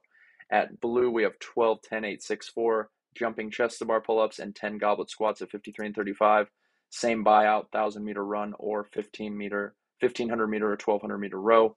At 0.50 0.80
blue, 0.80 1.10
we 1.10 1.22
have 1.22 1.38
12, 1.38 1.78
10, 1.82 2.04
8, 2.04 2.22
6, 2.22 2.48
4 2.48 2.90
jumping 3.16 3.50
chest 3.50 3.78
to 3.78 3.84
bar 3.84 4.00
pull 4.00 4.20
ups 4.20 4.38
and 4.38 4.54
10 4.54 4.78
goblet 4.78 5.10
squats 5.10 5.40
at 5.42 5.50
53 5.50 5.86
and 5.86 5.94
35. 5.94 6.48
Same 6.90 7.24
buyout, 7.24 7.64
1000 7.72 8.04
meter 8.04 8.24
run 8.24 8.54
or 8.58 8.84
15 8.92 9.36
meter, 9.36 9.74
1500 10.00 10.46
meter 10.46 10.66
or 10.66 10.70
1200 10.70 11.18
meter 11.18 11.40
row. 11.40 11.76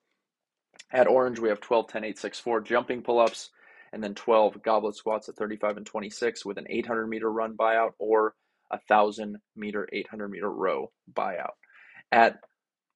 At 0.91 1.07
orange, 1.07 1.39
we 1.39 1.49
have 1.49 1.61
12, 1.61 1.88
10, 1.88 2.03
8, 2.03 2.19
6, 2.19 2.39
4 2.39 2.61
jumping 2.61 3.01
pull 3.01 3.19
ups 3.19 3.49
and 3.91 4.03
then 4.03 4.15
12 4.15 4.61
goblet 4.61 4.95
squats 4.95 5.29
at 5.29 5.35
35 5.35 5.77
and 5.77 5.85
26 5.85 6.45
with 6.45 6.57
an 6.57 6.67
800 6.69 7.07
meter 7.07 7.31
run 7.31 7.55
buyout 7.55 7.91
or 7.99 8.35
a 8.71 8.79
1000 8.88 9.38
meter 9.55 9.88
800 9.91 10.29
meter 10.29 10.49
row 10.49 10.91
buyout. 11.11 11.53
At 12.11 12.39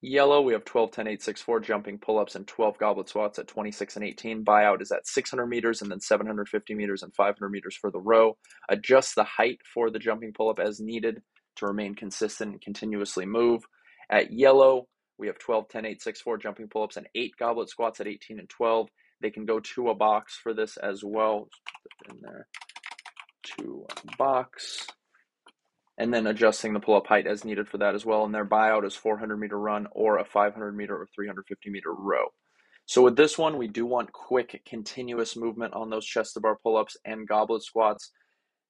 yellow, 0.01 0.41
we 0.41 0.53
have 0.53 0.65
12, 0.65 0.91
10, 0.91 1.07
8, 1.07 1.23
6, 1.23 1.41
4 1.41 1.59
jumping 1.61 1.97
pull 1.97 2.19
ups 2.19 2.35
and 2.35 2.47
12 2.47 2.77
goblet 2.77 3.09
squats 3.09 3.39
at 3.39 3.47
26 3.47 3.95
and 3.95 4.05
18. 4.05 4.45
Buyout 4.45 4.81
is 4.81 4.91
at 4.91 5.07
600 5.07 5.47
meters 5.47 5.81
and 5.81 5.89
then 5.89 5.99
750 5.99 6.75
meters 6.75 7.03
and 7.03 7.13
500 7.15 7.49
meters 7.49 7.75
for 7.75 7.91
the 7.91 7.99
row. 7.99 8.37
Adjust 8.69 9.15
the 9.15 9.23
height 9.23 9.59
for 9.73 9.89
the 9.89 9.99
jumping 9.99 10.33
pull 10.33 10.49
up 10.49 10.59
as 10.59 10.79
needed 10.79 11.21
to 11.55 11.67
remain 11.67 11.95
consistent 11.95 12.51
and 12.51 12.61
continuously 12.61 13.25
move. 13.25 13.63
At 14.09 14.31
yellow, 14.31 14.87
we 15.17 15.27
have 15.27 15.37
12, 15.39 15.69
10, 15.69 15.85
8, 15.85 16.01
6, 16.01 16.21
4 16.21 16.37
jumping 16.37 16.67
pull 16.67 16.83
ups 16.83 16.97
and 16.97 17.07
8 17.15 17.33
goblet 17.37 17.69
squats 17.69 17.99
at 17.99 18.07
18 18.07 18.39
and 18.39 18.49
12. 18.49 18.89
They 19.21 19.29
can 19.29 19.45
go 19.45 19.59
to 19.59 19.89
a 19.89 19.95
box 19.95 20.35
for 20.35 20.53
this 20.53 20.77
as 20.77 21.03
well. 21.03 21.47
in 22.09 22.19
there 22.21 22.47
to 23.57 23.85
a 23.89 24.17
box. 24.17 24.87
And 25.97 26.13
then 26.13 26.25
adjusting 26.25 26.73
the 26.73 26.79
pull 26.79 26.95
up 26.95 27.07
height 27.07 27.27
as 27.27 27.45
needed 27.45 27.67
for 27.67 27.77
that 27.77 27.93
as 27.93 28.05
well. 28.05 28.25
And 28.25 28.33
their 28.33 28.45
buyout 28.45 28.85
is 28.85 28.95
400 28.95 29.37
meter 29.37 29.59
run 29.59 29.87
or 29.91 30.17
a 30.17 30.25
500 30.25 30.75
meter 30.75 30.95
or 30.95 31.07
350 31.13 31.69
meter 31.69 31.93
row. 31.93 32.25
So 32.85 33.01
with 33.01 33.15
this 33.15 33.37
one, 33.37 33.57
we 33.57 33.67
do 33.67 33.85
want 33.85 34.11
quick, 34.11 34.61
continuous 34.67 35.35
movement 35.35 35.73
on 35.73 35.89
those 35.89 36.05
chest 36.05 36.33
to 36.33 36.41
bar 36.41 36.57
pull 36.61 36.77
ups 36.77 36.97
and 37.05 37.27
goblet 37.27 37.63
squats. 37.63 38.11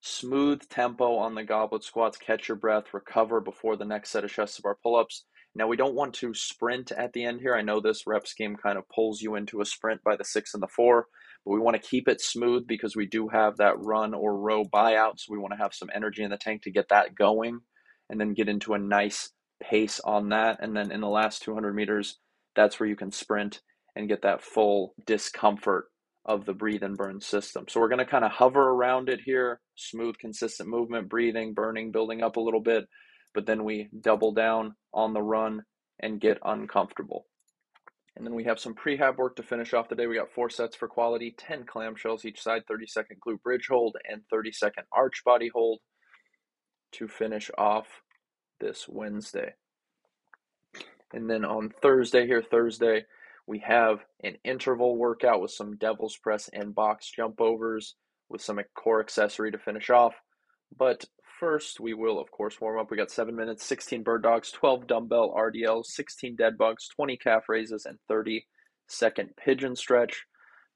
Smooth 0.02 0.68
tempo 0.68 1.16
on 1.16 1.34
the 1.34 1.42
goblet 1.42 1.82
squats, 1.82 2.18
catch 2.18 2.46
your 2.46 2.58
breath, 2.58 2.92
recover 2.92 3.40
before 3.40 3.76
the 3.76 3.86
next 3.86 4.10
set 4.10 4.22
of 4.22 4.30
chest 4.30 4.56
to 4.56 4.62
bar 4.62 4.76
pull 4.82 4.96
ups. 4.96 5.24
Now, 5.56 5.68
we 5.68 5.76
don't 5.76 5.94
want 5.94 6.14
to 6.14 6.34
sprint 6.34 6.90
at 6.90 7.12
the 7.12 7.24
end 7.24 7.40
here. 7.40 7.54
I 7.54 7.62
know 7.62 7.80
this 7.80 8.06
rep 8.06 8.26
scheme 8.26 8.56
kind 8.56 8.76
of 8.76 8.88
pulls 8.88 9.22
you 9.22 9.36
into 9.36 9.60
a 9.60 9.64
sprint 9.64 10.02
by 10.02 10.16
the 10.16 10.24
six 10.24 10.52
and 10.54 10.62
the 10.62 10.68
four, 10.68 11.06
but 11.44 11.52
we 11.52 11.60
want 11.60 11.80
to 11.80 11.88
keep 11.88 12.08
it 12.08 12.20
smooth 12.20 12.66
because 12.66 12.96
we 12.96 13.06
do 13.06 13.28
have 13.28 13.56
that 13.58 13.78
run 13.78 14.14
or 14.14 14.36
row 14.36 14.64
buyout. 14.64 15.20
So 15.20 15.32
we 15.32 15.38
want 15.38 15.52
to 15.52 15.62
have 15.62 15.72
some 15.72 15.90
energy 15.94 16.24
in 16.24 16.30
the 16.30 16.36
tank 16.36 16.62
to 16.62 16.72
get 16.72 16.88
that 16.88 17.14
going 17.14 17.60
and 18.10 18.20
then 18.20 18.34
get 18.34 18.48
into 18.48 18.74
a 18.74 18.78
nice 18.78 19.30
pace 19.62 20.00
on 20.00 20.30
that. 20.30 20.58
And 20.60 20.76
then 20.76 20.90
in 20.90 21.00
the 21.00 21.08
last 21.08 21.42
200 21.42 21.72
meters, 21.72 22.18
that's 22.56 22.80
where 22.80 22.88
you 22.88 22.96
can 22.96 23.12
sprint 23.12 23.60
and 23.94 24.08
get 24.08 24.22
that 24.22 24.42
full 24.42 24.94
discomfort 25.06 25.86
of 26.26 26.46
the 26.46 26.54
breathe 26.54 26.82
and 26.82 26.96
burn 26.96 27.20
system. 27.20 27.66
So 27.68 27.80
we're 27.80 27.88
going 27.88 27.98
to 27.98 28.06
kind 28.06 28.24
of 28.24 28.32
hover 28.32 28.70
around 28.70 29.08
it 29.08 29.20
here, 29.24 29.60
smooth, 29.76 30.16
consistent 30.18 30.68
movement, 30.68 31.08
breathing, 31.08 31.54
burning, 31.54 31.92
building 31.92 32.22
up 32.22 32.36
a 32.36 32.40
little 32.40 32.60
bit 32.60 32.86
but 33.34 33.46
then 33.46 33.64
we 33.64 33.88
double 34.00 34.32
down 34.32 34.74
on 34.92 35.12
the 35.12 35.22
run 35.22 35.64
and 36.00 36.20
get 36.20 36.38
uncomfortable. 36.44 37.26
And 38.16 38.24
then 38.24 38.34
we 38.34 38.44
have 38.44 38.60
some 38.60 38.74
prehab 38.74 39.16
work 39.16 39.36
to 39.36 39.42
finish 39.42 39.74
off 39.74 39.88
the 39.88 39.96
day. 39.96 40.06
We 40.06 40.14
got 40.14 40.32
four 40.32 40.48
sets 40.48 40.76
for 40.76 40.86
quality, 40.86 41.34
10 41.36 41.64
clamshells 41.64 42.24
each 42.24 42.40
side, 42.40 42.62
30 42.68 42.86
second 42.86 43.16
glute 43.26 43.42
bridge 43.42 43.66
hold, 43.68 43.96
and 44.08 44.22
30 44.30 44.52
second 44.52 44.84
arch 44.92 45.22
body 45.24 45.50
hold 45.52 45.80
to 46.92 47.08
finish 47.08 47.50
off 47.58 47.86
this 48.60 48.86
Wednesday. 48.88 49.54
And 51.12 51.28
then 51.28 51.44
on 51.44 51.70
Thursday, 51.82 52.26
here, 52.26 52.42
Thursday, 52.42 53.04
we 53.46 53.58
have 53.60 53.98
an 54.22 54.36
interval 54.44 54.96
workout 54.96 55.40
with 55.40 55.50
some 55.50 55.76
devil's 55.76 56.16
press 56.16 56.48
and 56.52 56.74
box 56.74 57.10
jump 57.10 57.40
overs 57.40 57.96
with 58.28 58.40
some 58.40 58.60
core 58.74 59.00
accessory 59.00 59.50
to 59.50 59.58
finish 59.58 59.90
off. 59.90 60.14
But 60.76 61.04
first, 61.38 61.80
we 61.80 61.94
will, 61.94 62.20
of 62.20 62.30
course, 62.30 62.60
warm 62.60 62.78
up. 62.78 62.90
We 62.90 62.96
got 62.96 63.10
seven 63.10 63.36
minutes, 63.36 63.64
16 63.64 64.02
bird 64.02 64.22
dogs, 64.22 64.50
12 64.52 64.86
dumbbell 64.86 65.34
RDLs, 65.36 65.86
16 65.86 66.36
dead 66.36 66.56
bugs, 66.56 66.88
20 66.88 67.16
calf 67.16 67.48
raises, 67.48 67.86
and 67.86 67.98
30 68.08 68.46
second 68.88 69.30
pigeon 69.36 69.76
stretch. 69.76 70.24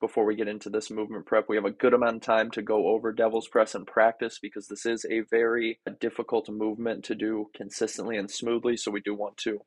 Before 0.01 0.25
we 0.25 0.37
get 0.37 0.47
into 0.47 0.71
this 0.71 0.91
movement 0.91 1.27
prep, 1.27 1.49
we 1.49 1.57
have 1.57 1.65
a 1.65 1.73
good 1.73 1.93
amount 1.93 2.17
of 2.17 2.23
time 2.23 2.53
to 2.53 2.63
go 2.63 2.87
over 2.87 3.13
devil's 3.13 3.49
press 3.49 3.75
and 3.75 3.85
practice 3.85 4.39
because 4.41 4.69
this 4.69 4.87
is 4.87 5.05
a 5.11 5.23
very 5.29 5.81
difficult 6.01 6.49
movement 6.49 7.05
to 7.07 7.17
do 7.17 7.51
consistently 7.53 8.17
and 8.17 8.31
smoothly. 8.31 8.77
So 8.77 8.93
we 8.93 9.01
do 9.01 9.15
want 9.15 9.37
to 9.39 9.61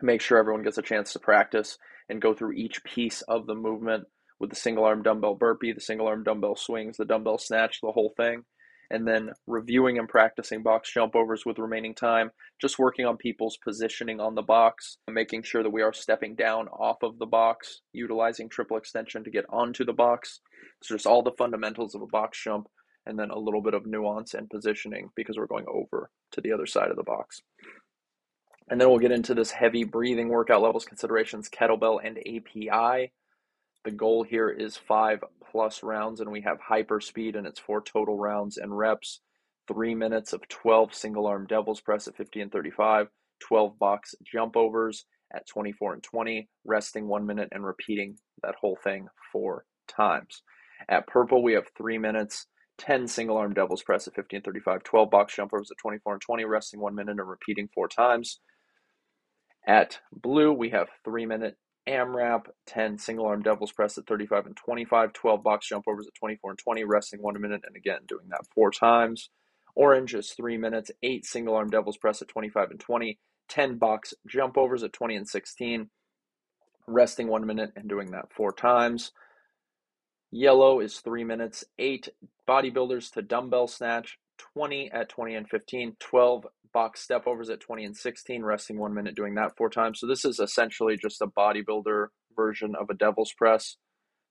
make 0.00 0.20
sure 0.20 0.38
everyone 0.38 0.62
gets 0.62 0.78
a 0.78 0.82
chance 0.82 1.12
to 1.12 1.18
practice 1.18 1.76
and 2.08 2.22
go 2.22 2.34
through 2.34 2.52
each 2.52 2.84
piece 2.84 3.22
of 3.22 3.46
the 3.46 3.56
movement 3.56 4.04
with 4.38 4.50
the 4.50 4.56
single 4.56 4.84
arm 4.84 5.02
dumbbell 5.02 5.34
burpee, 5.34 5.72
the 5.72 5.80
single 5.80 6.06
arm 6.06 6.22
dumbbell 6.22 6.54
swings, 6.54 6.96
the 6.96 7.04
dumbbell 7.04 7.38
snatch, 7.38 7.80
the 7.80 7.90
whole 7.90 8.14
thing 8.16 8.44
and 8.92 9.08
then 9.08 9.30
reviewing 9.46 9.98
and 9.98 10.08
practicing 10.08 10.62
box 10.62 10.92
jump 10.92 11.16
overs 11.16 11.44
with 11.46 11.58
remaining 11.58 11.94
time, 11.94 12.30
just 12.60 12.78
working 12.78 13.06
on 13.06 13.16
people's 13.16 13.56
positioning 13.64 14.20
on 14.20 14.34
the 14.34 14.42
box, 14.42 14.98
making 15.10 15.42
sure 15.42 15.62
that 15.62 15.72
we 15.72 15.80
are 15.82 15.94
stepping 15.94 16.34
down 16.36 16.68
off 16.68 17.02
of 17.02 17.18
the 17.18 17.26
box, 17.26 17.80
utilizing 17.94 18.50
triple 18.50 18.76
extension 18.76 19.24
to 19.24 19.30
get 19.30 19.46
onto 19.48 19.84
the 19.84 19.94
box. 19.94 20.40
So 20.82 20.94
just 20.94 21.06
all 21.06 21.22
the 21.22 21.32
fundamentals 21.38 21.94
of 21.94 22.02
a 22.02 22.06
box 22.06 22.40
jump 22.44 22.68
and 23.06 23.18
then 23.18 23.30
a 23.30 23.38
little 23.38 23.62
bit 23.62 23.74
of 23.74 23.86
nuance 23.86 24.34
and 24.34 24.48
positioning 24.50 25.08
because 25.16 25.38
we're 25.38 25.46
going 25.46 25.66
over 25.66 26.10
to 26.32 26.40
the 26.42 26.52
other 26.52 26.66
side 26.66 26.90
of 26.90 26.96
the 26.96 27.02
box. 27.02 27.40
And 28.68 28.80
then 28.80 28.90
we'll 28.90 28.98
get 28.98 29.10
into 29.10 29.34
this 29.34 29.50
heavy 29.50 29.84
breathing 29.84 30.28
workout 30.28 30.62
levels 30.62 30.84
considerations, 30.84 31.48
kettlebell 31.48 31.98
and 32.04 32.18
API. 32.18 33.12
The 33.84 33.90
goal 33.90 34.22
here 34.22 34.48
is 34.48 34.76
five 34.76 35.24
plus 35.50 35.82
rounds, 35.82 36.20
and 36.20 36.30
we 36.30 36.42
have 36.42 36.60
hyper 36.60 37.00
speed, 37.00 37.34
and 37.34 37.46
it's 37.46 37.58
four 37.58 37.82
total 37.82 38.16
rounds 38.16 38.56
and 38.56 38.76
reps. 38.76 39.20
Three 39.66 39.94
minutes 39.94 40.32
of 40.32 40.46
12 40.48 40.94
single 40.94 41.26
arm 41.26 41.46
devil's 41.46 41.80
press 41.80 42.06
at 42.06 42.16
50 42.16 42.40
and 42.42 42.52
35, 42.52 43.08
12 43.40 43.78
box 43.78 44.14
jump 44.24 44.56
overs 44.56 45.04
at 45.34 45.46
24 45.48 45.94
and 45.94 46.02
20, 46.02 46.48
resting 46.64 47.08
one 47.08 47.26
minute 47.26 47.48
and 47.52 47.64
repeating 47.64 48.16
that 48.42 48.54
whole 48.60 48.76
thing 48.82 49.08
four 49.32 49.64
times. 49.88 50.42
At 50.88 51.06
purple, 51.06 51.42
we 51.42 51.54
have 51.54 51.66
three 51.76 51.98
minutes, 51.98 52.46
10 52.78 53.08
single 53.08 53.36
arm 53.36 53.52
devil's 53.54 53.82
press 53.82 54.06
at 54.06 54.14
50 54.14 54.36
and 54.36 54.44
35, 54.44 54.82
12 54.84 55.10
box 55.10 55.34
jump 55.34 55.52
overs 55.52 55.70
at 55.70 55.78
24 55.78 56.14
and 56.14 56.22
20, 56.22 56.44
resting 56.44 56.80
one 56.80 56.94
minute 56.94 57.18
and 57.18 57.28
repeating 57.28 57.68
four 57.74 57.88
times. 57.88 58.40
At 59.66 60.00
blue, 60.12 60.52
we 60.52 60.70
have 60.70 60.88
three 61.04 61.26
minute 61.26 61.56
AMRAP, 61.88 62.46
10 62.66 62.98
single 62.98 63.26
arm 63.26 63.42
devil's 63.42 63.72
press 63.72 63.98
at 63.98 64.06
35 64.06 64.46
and 64.46 64.56
25, 64.56 65.12
12 65.12 65.42
box 65.42 65.68
jump 65.68 65.84
overs 65.88 66.06
at 66.06 66.14
24 66.14 66.50
and 66.50 66.58
20, 66.58 66.84
resting 66.84 67.22
one 67.22 67.40
minute, 67.40 67.62
and 67.66 67.76
again 67.76 68.00
doing 68.06 68.26
that 68.28 68.46
four 68.54 68.70
times. 68.70 69.30
Orange 69.74 70.14
is 70.14 70.32
three 70.32 70.56
minutes, 70.56 70.90
eight 71.02 71.24
single 71.24 71.54
arm 71.54 71.70
devil's 71.70 71.96
press 71.96 72.22
at 72.22 72.28
25 72.28 72.70
and 72.70 72.80
20, 72.80 73.18
10 73.48 73.78
box 73.78 74.14
jump 74.26 74.56
overs 74.56 74.82
at 74.82 74.92
20 74.92 75.16
and 75.16 75.28
16, 75.28 75.90
resting 76.86 77.28
one 77.28 77.46
minute 77.46 77.72
and 77.74 77.88
doing 77.88 78.10
that 78.10 78.32
four 78.32 78.52
times. 78.52 79.12
Yellow 80.30 80.80
is 80.80 81.00
three 81.00 81.24
minutes, 81.24 81.64
eight 81.78 82.08
bodybuilders 82.48 83.12
to 83.12 83.22
dumbbell 83.22 83.66
snatch, 83.66 84.18
20 84.54 84.90
at 84.90 85.08
20 85.08 85.34
and 85.34 85.48
15, 85.48 85.96
12 85.98 86.46
box 86.72 87.00
step 87.02 87.26
overs 87.26 87.50
at 87.50 87.60
20 87.60 87.84
and 87.84 87.96
16, 87.96 88.42
resting 88.42 88.78
one 88.78 88.94
minute 88.94 89.14
doing 89.14 89.34
that 89.34 89.56
four 89.56 89.70
times. 89.70 90.00
So 90.00 90.06
this 90.06 90.24
is 90.24 90.38
essentially 90.38 90.96
just 90.96 91.22
a 91.22 91.26
bodybuilder 91.26 92.06
version 92.36 92.74
of 92.78 92.90
a 92.90 92.94
devil's 92.94 93.32
press. 93.32 93.76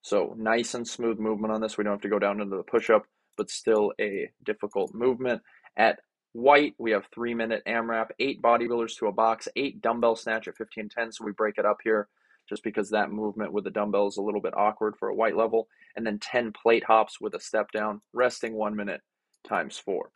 So 0.02 0.36
nice 0.38 0.74
and 0.74 0.88
smooth 0.88 1.20
movement 1.20 1.54
on 1.54 1.62
this. 1.62 1.78
We 1.78 1.84
don't 1.84 1.94
have 1.94 2.02
to 2.02 2.10
go 2.10 2.20
down 2.20 2.42
into 2.42 2.58
the 2.58 2.64
push 2.64 2.90
up, 2.90 3.04
but 3.38 3.50
still 3.50 3.94
a 4.00 4.30
difficult 4.44 4.94
movement. 4.94 5.42
At 5.78 6.00
white, 6.34 6.74
we 6.78 6.92
have 6.92 7.06
three 7.14 7.34
minute 7.34 7.62
AMRAP, 7.68 8.08
eight 8.20 8.42
bodybuilders 8.42 8.98
to 8.98 9.08
a 9.08 9.12
box, 9.12 9.48
eight 9.56 9.82
dumbbell 9.82 10.16
snatch 10.16 10.48
at 10.48 10.58
15 10.58 10.90
10. 10.90 11.12
So 11.12 11.26
we 11.26 11.32
break 11.32 11.58
it 11.58 11.66
up 11.66 11.78
here 11.84 12.08
just 12.50 12.64
because 12.64 12.90
that 12.90 13.12
movement 13.12 13.54
with 13.54 13.64
the 13.64 13.70
dumbbell 13.70 14.08
is 14.08 14.18
a 14.18 14.22
little 14.22 14.42
bit 14.42 14.58
awkward 14.58 14.96
for 14.98 15.10
a 15.10 15.16
white 15.16 15.38
level. 15.38 15.68
And 15.96 16.06
then 16.06 16.20
10 16.20 16.54
plate 16.54 16.84
hops 16.84 17.22
with 17.22 17.36
a 17.36 17.40
step 17.40 17.72
down, 17.72 18.02
resting 18.14 18.54
one 18.54 18.76
minute 18.76 19.02
times 19.48 19.78
four. 19.78 20.10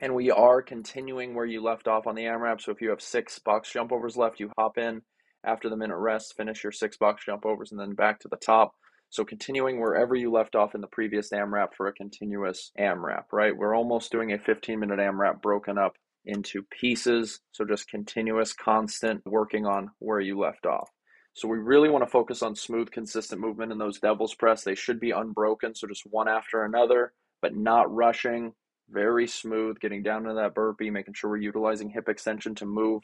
And 0.00 0.14
we 0.14 0.30
are 0.30 0.60
continuing 0.60 1.34
where 1.34 1.46
you 1.46 1.62
left 1.62 1.88
off 1.88 2.06
on 2.06 2.14
the 2.14 2.24
AMRAP. 2.24 2.60
So 2.60 2.72
if 2.72 2.80
you 2.80 2.90
have 2.90 3.00
six 3.00 3.38
box 3.38 3.70
jump 3.70 3.92
overs 3.92 4.16
left, 4.16 4.40
you 4.40 4.50
hop 4.58 4.78
in 4.78 5.02
after 5.44 5.68
the 5.68 5.76
minute 5.76 5.96
rest, 5.96 6.36
finish 6.36 6.62
your 6.62 6.72
six 6.72 6.96
box 6.96 7.24
jump 7.24 7.46
overs, 7.46 7.70
and 7.70 7.80
then 7.80 7.94
back 7.94 8.20
to 8.20 8.28
the 8.28 8.36
top. 8.36 8.74
So 9.10 9.24
continuing 9.24 9.80
wherever 9.80 10.16
you 10.16 10.32
left 10.32 10.56
off 10.56 10.74
in 10.74 10.80
the 10.80 10.88
previous 10.88 11.30
AMRAP 11.30 11.74
for 11.76 11.86
a 11.86 11.92
continuous 11.92 12.72
AMRAP, 12.78 13.24
right? 13.32 13.56
We're 13.56 13.76
almost 13.76 14.10
doing 14.10 14.32
a 14.32 14.38
15 14.38 14.80
minute 14.80 14.98
AMRAP 14.98 15.40
broken 15.40 15.78
up 15.78 15.96
into 16.24 16.62
pieces. 16.62 17.40
So 17.52 17.64
just 17.64 17.88
continuous, 17.88 18.52
constant 18.52 19.22
working 19.24 19.66
on 19.66 19.90
where 19.98 20.20
you 20.20 20.38
left 20.38 20.66
off. 20.66 20.90
So 21.34 21.48
we 21.48 21.58
really 21.58 21.90
want 21.90 22.04
to 22.04 22.10
focus 22.10 22.42
on 22.42 22.54
smooth, 22.54 22.90
consistent 22.90 23.40
movement 23.40 23.72
in 23.72 23.78
those 23.78 23.98
devil's 23.98 24.34
press. 24.34 24.62
They 24.62 24.76
should 24.76 25.00
be 25.00 25.10
unbroken, 25.10 25.74
so 25.74 25.86
just 25.86 26.04
one 26.08 26.28
after 26.28 26.64
another, 26.64 27.12
but 27.42 27.56
not 27.56 27.92
rushing. 27.92 28.52
Very 28.90 29.26
smooth, 29.26 29.80
getting 29.80 30.02
down 30.02 30.24
to 30.24 30.34
that 30.34 30.54
burpee, 30.54 30.90
making 30.90 31.14
sure 31.14 31.30
we're 31.30 31.38
utilizing 31.38 31.90
hip 31.90 32.08
extension 32.08 32.54
to 32.56 32.66
move 32.66 33.02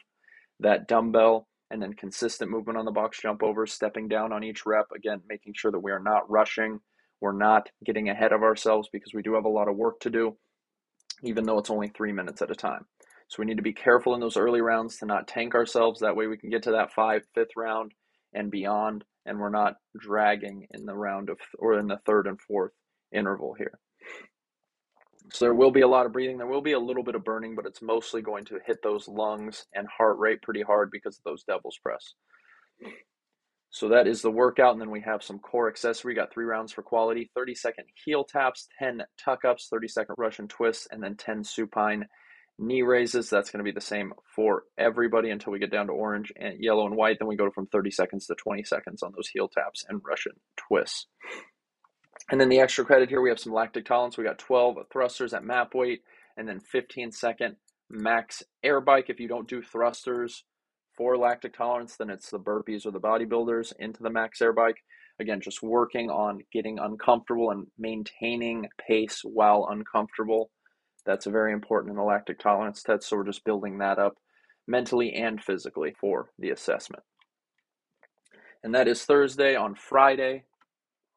that 0.59 0.87
dumbbell, 0.87 1.47
and 1.71 1.81
then 1.81 1.93
consistent 1.93 2.51
movement 2.51 2.77
on 2.77 2.85
the 2.85 2.91
box 2.91 3.19
jump 3.21 3.41
over, 3.41 3.65
stepping 3.65 4.07
down 4.07 4.31
on 4.31 4.43
each 4.43 4.65
rep. 4.65 4.87
Again, 4.95 5.21
making 5.27 5.53
sure 5.55 5.71
that 5.71 5.79
we 5.79 5.91
are 5.91 5.99
not 5.99 6.29
rushing. 6.29 6.79
We're 7.21 7.31
not 7.31 7.69
getting 7.85 8.09
ahead 8.09 8.31
of 8.33 8.43
ourselves 8.43 8.89
because 8.91 9.13
we 9.13 9.21
do 9.21 9.35
have 9.35 9.45
a 9.45 9.49
lot 9.49 9.67
of 9.67 9.75
work 9.77 9.99
to 10.01 10.09
do, 10.09 10.37
even 11.23 11.45
though 11.45 11.59
it's 11.59 11.69
only 11.69 11.87
three 11.87 12.11
minutes 12.11 12.41
at 12.41 12.51
a 12.51 12.55
time. 12.55 12.85
So 13.27 13.37
we 13.39 13.45
need 13.45 13.57
to 13.57 13.63
be 13.63 13.73
careful 13.73 14.13
in 14.13 14.19
those 14.19 14.37
early 14.37 14.59
rounds 14.59 14.97
to 14.97 15.05
not 15.05 15.27
tank 15.27 15.55
ourselves. 15.55 16.01
That 16.01 16.15
way 16.15 16.27
we 16.27 16.37
can 16.37 16.49
get 16.49 16.63
to 16.63 16.71
that 16.71 16.93
five, 16.93 17.21
fifth 17.33 17.55
round 17.55 17.93
and 18.33 18.51
beyond, 18.51 19.05
and 19.25 19.39
we're 19.39 19.49
not 19.49 19.75
dragging 19.97 20.67
in 20.71 20.85
the 20.85 20.95
round 20.95 21.29
of 21.29 21.37
or 21.57 21.79
in 21.79 21.87
the 21.87 21.99
third 22.05 22.27
and 22.27 22.39
fourth 22.41 22.73
interval 23.13 23.53
here. 23.53 23.79
So 25.31 25.45
there 25.45 25.53
will 25.53 25.71
be 25.71 25.81
a 25.81 25.87
lot 25.87 26.05
of 26.05 26.11
breathing. 26.11 26.37
There 26.37 26.47
will 26.47 26.61
be 26.61 26.73
a 26.73 26.79
little 26.79 27.03
bit 27.03 27.15
of 27.15 27.23
burning, 27.23 27.55
but 27.55 27.65
it's 27.65 27.81
mostly 27.81 28.21
going 28.21 28.43
to 28.45 28.59
hit 28.65 28.83
those 28.83 29.07
lungs 29.07 29.65
and 29.73 29.87
heart 29.87 30.19
rate 30.19 30.41
pretty 30.41 30.61
hard 30.61 30.91
because 30.91 31.17
of 31.17 31.23
those 31.23 31.43
devil's 31.43 31.77
press. 31.81 32.13
So 33.69 33.87
that 33.89 34.07
is 34.07 34.21
the 34.21 34.29
workout. 34.31 34.73
And 34.73 34.81
then 34.81 34.91
we 34.91 35.01
have 35.01 35.23
some 35.23 35.39
core 35.39 35.69
accessory. 35.69 36.13
Got 36.13 36.33
three 36.33 36.43
rounds 36.43 36.73
for 36.73 36.83
quality 36.83 37.31
30 37.33 37.55
second 37.55 37.85
heel 38.03 38.25
taps, 38.25 38.67
10 38.79 39.03
tuck 39.23 39.45
ups, 39.45 39.69
30 39.71 39.87
second 39.87 40.15
Russian 40.17 40.49
twists, 40.49 40.87
and 40.91 41.01
then 41.01 41.15
10 41.15 41.45
supine 41.45 42.07
knee 42.59 42.81
raises. 42.81 43.29
That's 43.29 43.49
going 43.49 43.63
to 43.63 43.69
be 43.69 43.73
the 43.73 43.79
same 43.79 44.11
for 44.35 44.63
everybody 44.77 45.29
until 45.29 45.53
we 45.53 45.59
get 45.59 45.71
down 45.71 45.87
to 45.87 45.93
orange 45.93 46.33
and 46.35 46.61
yellow 46.61 46.85
and 46.85 46.97
white. 46.97 47.19
Then 47.19 47.29
we 47.29 47.37
go 47.37 47.49
from 47.49 47.67
30 47.67 47.91
seconds 47.91 48.27
to 48.27 48.35
20 48.35 48.63
seconds 48.63 49.01
on 49.01 49.13
those 49.15 49.29
heel 49.29 49.47
taps 49.47 49.85
and 49.87 50.01
Russian 50.05 50.33
twists. 50.57 51.07
And 52.29 52.39
then 52.39 52.49
the 52.49 52.59
extra 52.59 52.85
credit 52.85 53.09
here, 53.09 53.21
we 53.21 53.29
have 53.29 53.39
some 53.39 53.53
lactic 53.53 53.85
tolerance. 53.85 54.17
We 54.17 54.23
got 54.23 54.39
12 54.39 54.77
thrusters 54.91 55.33
at 55.33 55.43
map 55.43 55.73
weight 55.73 56.01
and 56.37 56.47
then 56.47 56.59
15 56.59 57.11
second 57.11 57.55
max 57.89 58.43
air 58.63 58.79
bike. 58.79 59.09
If 59.09 59.19
you 59.19 59.27
don't 59.27 59.49
do 59.49 59.61
thrusters 59.61 60.43
for 60.97 61.17
lactic 61.17 61.57
tolerance, 61.57 61.97
then 61.97 62.09
it's 62.09 62.29
the 62.29 62.39
burpees 62.39 62.85
or 62.85 62.91
the 62.91 62.99
bodybuilders 62.99 63.73
into 63.79 64.03
the 64.03 64.09
max 64.09 64.41
air 64.41 64.53
bike. 64.53 64.77
Again, 65.19 65.41
just 65.41 65.61
working 65.61 66.09
on 66.09 66.39
getting 66.53 66.79
uncomfortable 66.79 67.51
and 67.51 67.67
maintaining 67.77 68.67
pace 68.87 69.21
while 69.23 69.67
uncomfortable 69.69 70.51
that's 71.05 71.25
very 71.25 71.53
important 71.53 71.91
in 71.91 71.97
the 71.97 72.03
lactic 72.03 72.39
tolerance 72.39 72.83
test. 72.83 73.07
So 73.07 73.17
we're 73.17 73.25
just 73.25 73.43
building 73.43 73.79
that 73.79 73.99
up 73.99 74.15
mentally 74.67 75.13
and 75.13 75.41
physically 75.43 75.93
for 75.99 76.29
the 76.37 76.51
assessment. 76.51 77.03
And 78.63 78.75
that 78.75 78.87
is 78.87 79.03
Thursday. 79.03 79.55
On 79.55 79.73
Friday, 79.73 80.43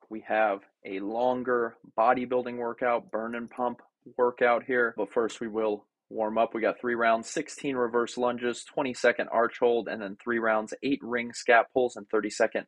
we 0.08 0.24
have 0.26 0.60
a 0.84 1.00
longer 1.00 1.76
bodybuilding 1.98 2.56
workout, 2.56 3.10
burn 3.10 3.34
and 3.34 3.50
pump 3.50 3.80
workout 4.16 4.64
here. 4.64 4.94
But 4.96 5.12
first, 5.12 5.40
we 5.40 5.48
will 5.48 5.86
warm 6.10 6.38
up. 6.38 6.54
We 6.54 6.60
got 6.60 6.80
three 6.80 6.94
rounds 6.94 7.28
16 7.30 7.76
reverse 7.76 8.16
lunges, 8.16 8.64
20 8.64 8.94
second 8.94 9.28
arch 9.28 9.58
hold, 9.58 9.88
and 9.88 10.00
then 10.00 10.16
three 10.22 10.38
rounds, 10.38 10.74
eight 10.82 11.00
ring 11.02 11.32
scap 11.32 11.64
pulls, 11.72 11.96
and 11.96 12.08
30 12.08 12.30
second 12.30 12.66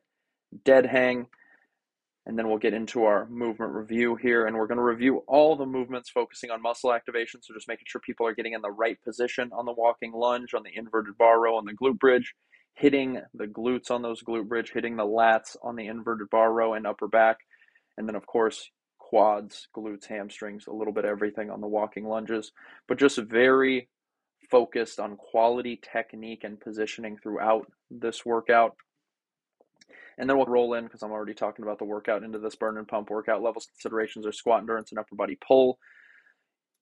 dead 0.63 0.85
hang 0.85 1.27
and 2.27 2.37
then 2.37 2.49
we'll 2.49 2.57
get 2.57 2.73
into 2.73 3.05
our 3.05 3.25
movement 3.27 3.71
review 3.71 4.15
here 4.15 4.45
and 4.45 4.55
we're 4.55 4.67
going 4.67 4.77
to 4.77 4.83
review 4.83 5.23
all 5.27 5.55
the 5.55 5.65
movements 5.65 6.09
focusing 6.09 6.51
on 6.51 6.61
muscle 6.61 6.93
activation 6.93 7.41
so 7.41 7.53
just 7.53 7.67
making 7.67 7.85
sure 7.87 8.01
people 8.01 8.27
are 8.27 8.35
getting 8.35 8.53
in 8.53 8.61
the 8.61 8.69
right 8.69 9.01
position 9.03 9.49
on 9.53 9.65
the 9.65 9.71
walking 9.71 10.11
lunge 10.11 10.53
on 10.53 10.63
the 10.63 10.75
inverted 10.75 11.17
bar 11.17 11.39
row 11.39 11.57
on 11.57 11.65
the 11.65 11.73
glute 11.73 11.97
bridge 11.97 12.35
hitting 12.73 13.19
the 13.33 13.45
glutes 13.45 13.89
on 13.89 14.01
those 14.01 14.21
glute 14.21 14.47
bridge 14.47 14.71
hitting 14.73 14.97
the 14.97 15.05
lats 15.05 15.55
on 15.63 15.75
the 15.75 15.87
inverted 15.87 16.29
bar 16.29 16.51
row 16.51 16.73
and 16.73 16.85
upper 16.85 17.07
back 17.07 17.37
and 17.97 18.07
then 18.07 18.15
of 18.15 18.25
course 18.25 18.69
quads 18.99 19.67
glutes 19.75 20.05
hamstrings 20.05 20.67
a 20.67 20.73
little 20.73 20.93
bit 20.93 21.05
everything 21.05 21.49
on 21.49 21.61
the 21.61 21.67
walking 21.67 22.05
lunges 22.05 22.51
but 22.87 22.99
just 22.99 23.17
very 23.17 23.87
focused 24.49 24.99
on 24.99 25.15
quality 25.15 25.79
technique 25.93 26.43
and 26.43 26.59
positioning 26.59 27.17
throughout 27.17 27.71
this 27.89 28.25
workout 28.25 28.75
and 30.17 30.29
then 30.29 30.37
we'll 30.37 30.47
roll 30.47 30.73
in 30.73 30.85
because 30.85 31.03
I'm 31.03 31.11
already 31.11 31.33
talking 31.33 31.63
about 31.63 31.77
the 31.77 31.85
workout 31.85 32.23
into 32.23 32.39
this 32.39 32.55
burn 32.55 32.77
and 32.77 32.87
pump 32.87 33.09
workout 33.09 33.41
levels 33.41 33.67
considerations 33.67 34.25
are 34.25 34.31
squat 34.31 34.61
endurance 34.61 34.91
and 34.91 34.99
upper 34.99 35.15
body 35.15 35.37
pull. 35.45 35.77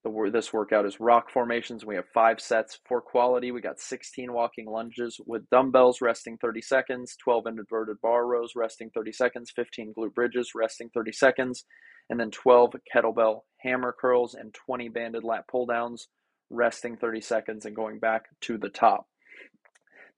The, 0.06 0.30
this 0.32 0.54
workout 0.54 0.86
is 0.86 1.00
rock 1.00 1.32
formations. 1.32 1.84
We 1.84 1.96
have 1.96 2.06
five 2.14 2.40
sets 2.40 2.80
for 2.88 3.02
quality. 3.02 3.52
We 3.52 3.60
got 3.60 3.80
16 3.80 4.32
walking 4.32 4.68
lunges 4.68 5.20
with 5.26 5.50
dumbbells, 5.50 6.00
resting 6.00 6.38
30 6.38 6.62
seconds, 6.62 7.16
12 7.24 7.48
inverted 7.48 8.00
bar 8.02 8.28
rows, 8.28 8.52
resting 8.56 8.92
30 8.94 9.12
seconds, 9.12 9.52
15 9.56 9.96
glute 9.98 10.14
bridges, 10.14 10.52
resting 10.54 10.92
30 10.94 11.12
seconds, 11.12 11.66
and 12.12 12.20
then 12.20 12.30
12 12.30 12.76
kettlebell 12.94 13.40
hammer 13.62 13.96
curls 14.00 14.36
and 14.36 14.54
20 14.54 14.90
banded 14.90 15.24
lat 15.24 15.48
pull 15.48 15.66
downs, 15.66 16.08
resting 16.52 16.98
30 16.98 17.22
seconds 17.22 17.66
and 17.66 17.76
going 17.76 17.98
back 17.98 18.26
to 18.42 18.60
the 18.60 18.70
top. 18.70 19.08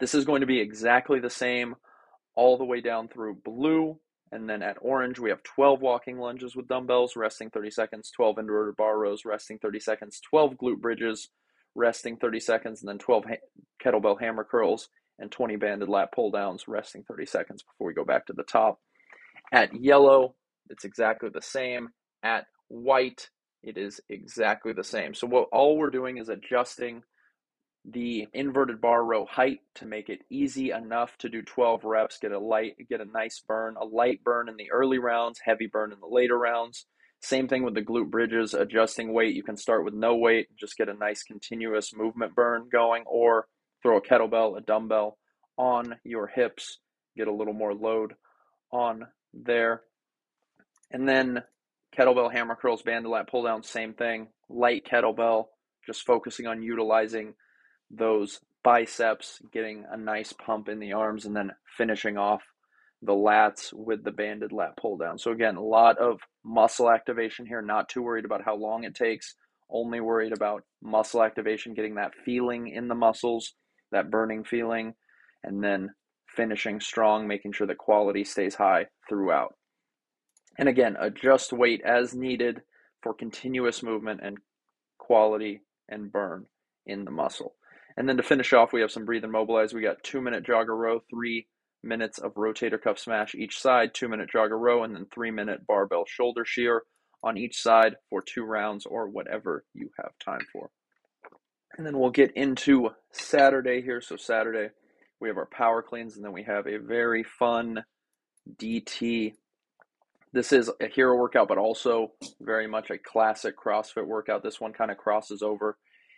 This 0.02 0.14
is 0.14 0.26
going 0.26 0.42
to 0.42 0.48
be 0.48 0.60
exactly 0.60 1.22
the 1.22 1.30
same 1.30 1.76
all 2.36 2.58
the 2.58 2.66
way 2.66 2.82
down 2.82 3.08
through 3.08 3.36
blue. 3.46 3.98
And 4.32 4.50
then 4.50 4.62
at 4.62 4.78
orange, 4.82 5.20
we 5.20 5.30
have 5.30 5.44
12 5.44 5.82
walking 5.82 6.18
lunges 6.18 6.56
with 6.56 6.68
dumbbells, 6.68 7.16
resting 7.16 7.50
30 7.50 7.72
seconds, 7.72 8.12
12 8.12 8.40
inverted 8.40 8.76
bar 8.76 8.98
rows, 8.98 9.24
resting 9.26 9.58
30 9.60 9.80
seconds, 9.80 10.20
12 10.30 10.56
glute 10.56 10.82
bridges, 10.82 11.30
resting 11.76 12.18
30 12.18 12.40
seconds, 12.40 12.82
and 12.82 12.90
then 12.90 12.98
12 12.98 13.26
ha- 13.26 13.36
kettlebell 13.84 14.20
hammer 14.20 14.44
curls 14.44 14.90
and 15.20 15.32
20 15.32 15.56
banded 15.56 15.88
lat 15.90 16.12
pull 16.14 16.32
downs, 16.32 16.68
resting 16.68 17.04
30 17.08 17.26
seconds 17.26 17.64
before 17.64 17.88
we 17.88 17.94
go 17.94 18.04
back 18.04 18.26
to 18.26 18.34
the 18.34 18.44
top. 18.44 18.80
At 19.52 19.74
yellow, 19.74 20.36
it's 20.70 20.84
exactly 20.84 21.30
the 21.34 21.42
same. 21.42 21.90
At 22.22 22.46
white, 22.68 23.30
it 23.64 23.78
is 23.78 24.02
exactly 24.10 24.74
the 24.74 24.84
same. 24.84 25.14
So 25.14 25.28
what 25.28 25.48
all 25.52 25.78
we're 25.78 25.90
doing 25.90 26.18
is 26.18 26.30
adjusting 26.30 27.04
the 27.90 28.28
inverted 28.34 28.82
bar 28.82 29.04
row 29.04 29.26
height 29.26 29.60
to 29.76 29.86
make 29.86 30.10
it 30.10 30.20
easy 30.30 30.72
enough 30.72 31.18
to 31.20 31.30
do 31.30 31.42
12 31.42 31.86
reps, 31.86 32.18
get 32.22 32.34
a 32.34 32.40
light, 32.40 32.76
get 32.90 33.00
a 33.00 33.06
nice 33.06 33.42
burn, 33.48 33.76
a 33.80 33.86
light 33.86 34.24
burn 34.24 34.50
in 34.50 34.58
the 34.58 34.72
early 34.72 35.00
rounds, 35.00 35.40
heavy 35.44 35.68
burn 35.68 35.94
in 35.94 36.00
the 36.00 36.08
later 36.08 36.38
rounds. 36.38 36.86
Same 37.22 37.48
thing 37.48 37.64
with 37.64 37.74
the 37.74 37.82
glute 37.82 38.12
bridges, 38.12 38.54
adjusting 38.54 39.14
weight. 39.14 39.36
You 39.36 39.44
can 39.44 39.58
start 39.58 39.86
with 39.86 39.94
no 39.94 40.16
weight, 40.16 40.48
just 40.60 40.78
get 40.78 40.90
a 40.90 40.94
nice 40.94 41.24
continuous 41.24 41.92
movement 41.96 42.36
burn 42.36 42.68
going, 42.70 43.04
or 43.08 43.48
throw 43.82 43.98
a 43.98 44.02
kettlebell, 44.02 44.58
a 44.58 44.62
dumbbell 44.62 45.18
on 45.58 45.96
your 46.04 46.28
hips, 46.28 46.80
get 47.16 47.28
a 47.28 47.34
little 47.34 47.54
more 47.54 47.74
load 47.74 48.14
on 48.72 49.08
there. 49.34 49.82
And 50.92 51.08
then 51.08 51.42
kettlebell 51.98 52.32
hammer 52.32 52.56
curls, 52.56 52.82
banded 52.82 53.10
lat 53.10 53.30
pull 53.30 53.44
down, 53.44 53.64
same 53.64 53.94
thing. 53.94 54.28
Light 54.50 54.86
kettlebell, 54.86 55.46
just 55.86 56.06
focusing 56.06 56.48
on 56.48 56.62
utilizing 56.62 57.34
those 57.90 58.40
biceps, 58.64 59.40
getting 59.54 59.86
a 59.90 59.98
nice 59.98 60.34
pump 60.34 60.70
in 60.70 60.80
the 60.80 60.94
arms, 60.94 61.26
and 61.26 61.36
then 61.36 61.52
finishing 61.78 62.18
off 62.18 62.42
the 63.02 63.14
lats 63.14 63.72
with 63.74 64.04
the 64.04 64.12
banded 64.12 64.52
lat 64.52 64.76
pull 64.78 64.98
down. 64.98 65.18
So, 65.18 65.32
again, 65.32 65.56
a 65.56 65.64
lot 65.64 65.98
of 65.98 66.20
muscle 66.44 66.90
activation 66.90 67.46
here, 67.46 67.62
not 67.62 67.90
too 67.90 68.02
worried 68.02 68.26
about 68.26 68.44
how 68.44 68.56
long 68.56 68.84
it 68.84 68.96
takes, 68.96 69.36
only 69.70 70.00
worried 70.00 70.34
about 70.34 70.64
muscle 70.82 71.24
activation, 71.24 71.74
getting 71.74 71.96
that 71.96 72.14
feeling 72.26 72.68
in 72.70 72.88
the 72.88 72.96
muscles, 72.96 73.54
that 73.92 74.10
burning 74.10 74.44
feeling, 74.44 74.94
and 75.44 75.64
then 75.64 75.90
finishing 76.28 76.80
strong, 76.80 77.28
making 77.28 77.52
sure 77.52 77.68
that 77.68 77.78
quality 77.78 78.24
stays 78.24 78.56
high 78.56 78.86
throughout. 79.08 79.56
And 80.58 80.68
again, 80.68 80.96
adjust 81.00 81.54
weight 81.54 81.82
as 81.86 82.16
needed 82.16 82.62
for 83.02 83.14
continuous 83.14 83.84
movement 83.84 84.22
and 84.24 84.38
quality 84.98 85.62
and 85.88 86.12
burn 86.12 86.46
in 86.86 87.06
the 87.06 87.12
muscle. 87.12 87.56
And 87.98 88.08
then 88.08 88.18
to 88.18 88.24
finish 88.24 88.54
off, 88.54 88.72
we 88.72 88.82
have 88.82 88.92
some 88.92 89.06
breathe 89.06 89.24
and 89.24 89.34
mobilize. 89.34 89.74
We 89.74 89.82
got 89.82 90.04
two 90.04 90.22
minute 90.22 90.46
jogger 90.46 90.78
row, 90.78 91.02
three 91.10 91.48
minutes 91.84 92.20
of 92.20 92.36
rotator 92.36 92.82
cuff 92.82 93.00
smash 93.00 93.34
each 93.34 93.60
side, 93.60 93.94
two 93.94 94.08
minute 94.08 94.30
jogger 94.34 94.60
row, 94.60 94.84
and 94.84 94.96
then 94.96 95.08
three 95.12 95.32
minute 95.32 95.66
barbell 95.68 96.06
shoulder 96.08 96.46
shear 96.46 96.84
on 97.24 97.38
each 97.38 97.60
side 97.60 97.96
for 98.10 98.22
two 98.22 98.44
rounds 98.44 98.86
or 98.86 99.10
whatever 99.10 99.66
you 99.74 99.90
have 99.98 100.12
time 100.24 100.46
for. 100.54 100.70
And 101.76 101.86
then 101.86 101.98
we'll 101.98 102.12
get 102.12 102.32
into 102.36 102.92
Saturday 103.12 103.82
here. 103.82 104.00
So, 104.02 104.16
Saturday, 104.16 104.70
we 105.20 105.28
have 105.28 105.38
our 105.38 105.50
power 105.52 105.82
cleans, 105.82 106.16
and 106.16 106.24
then 106.24 106.32
we 106.32 106.44
have 106.44 106.68
a 106.68 106.78
very 106.78 107.24
fun 107.24 107.84
DT 108.58 109.34
this 110.34 110.52
is 110.52 110.70
a 110.82 110.88
hero 110.88 111.16
workout, 111.16 111.48
but 111.48 111.58
also 111.58 112.12
very 112.42 112.68
much 112.68 112.90
a 112.90 112.98
classic 112.98 113.56
CrossFit 113.58 114.06
workout. 114.06 114.44
This 114.44 114.60
one 114.60 114.74
kind 114.74 114.92
of 114.92 114.98
crosses 114.98 115.42
over 115.42 115.78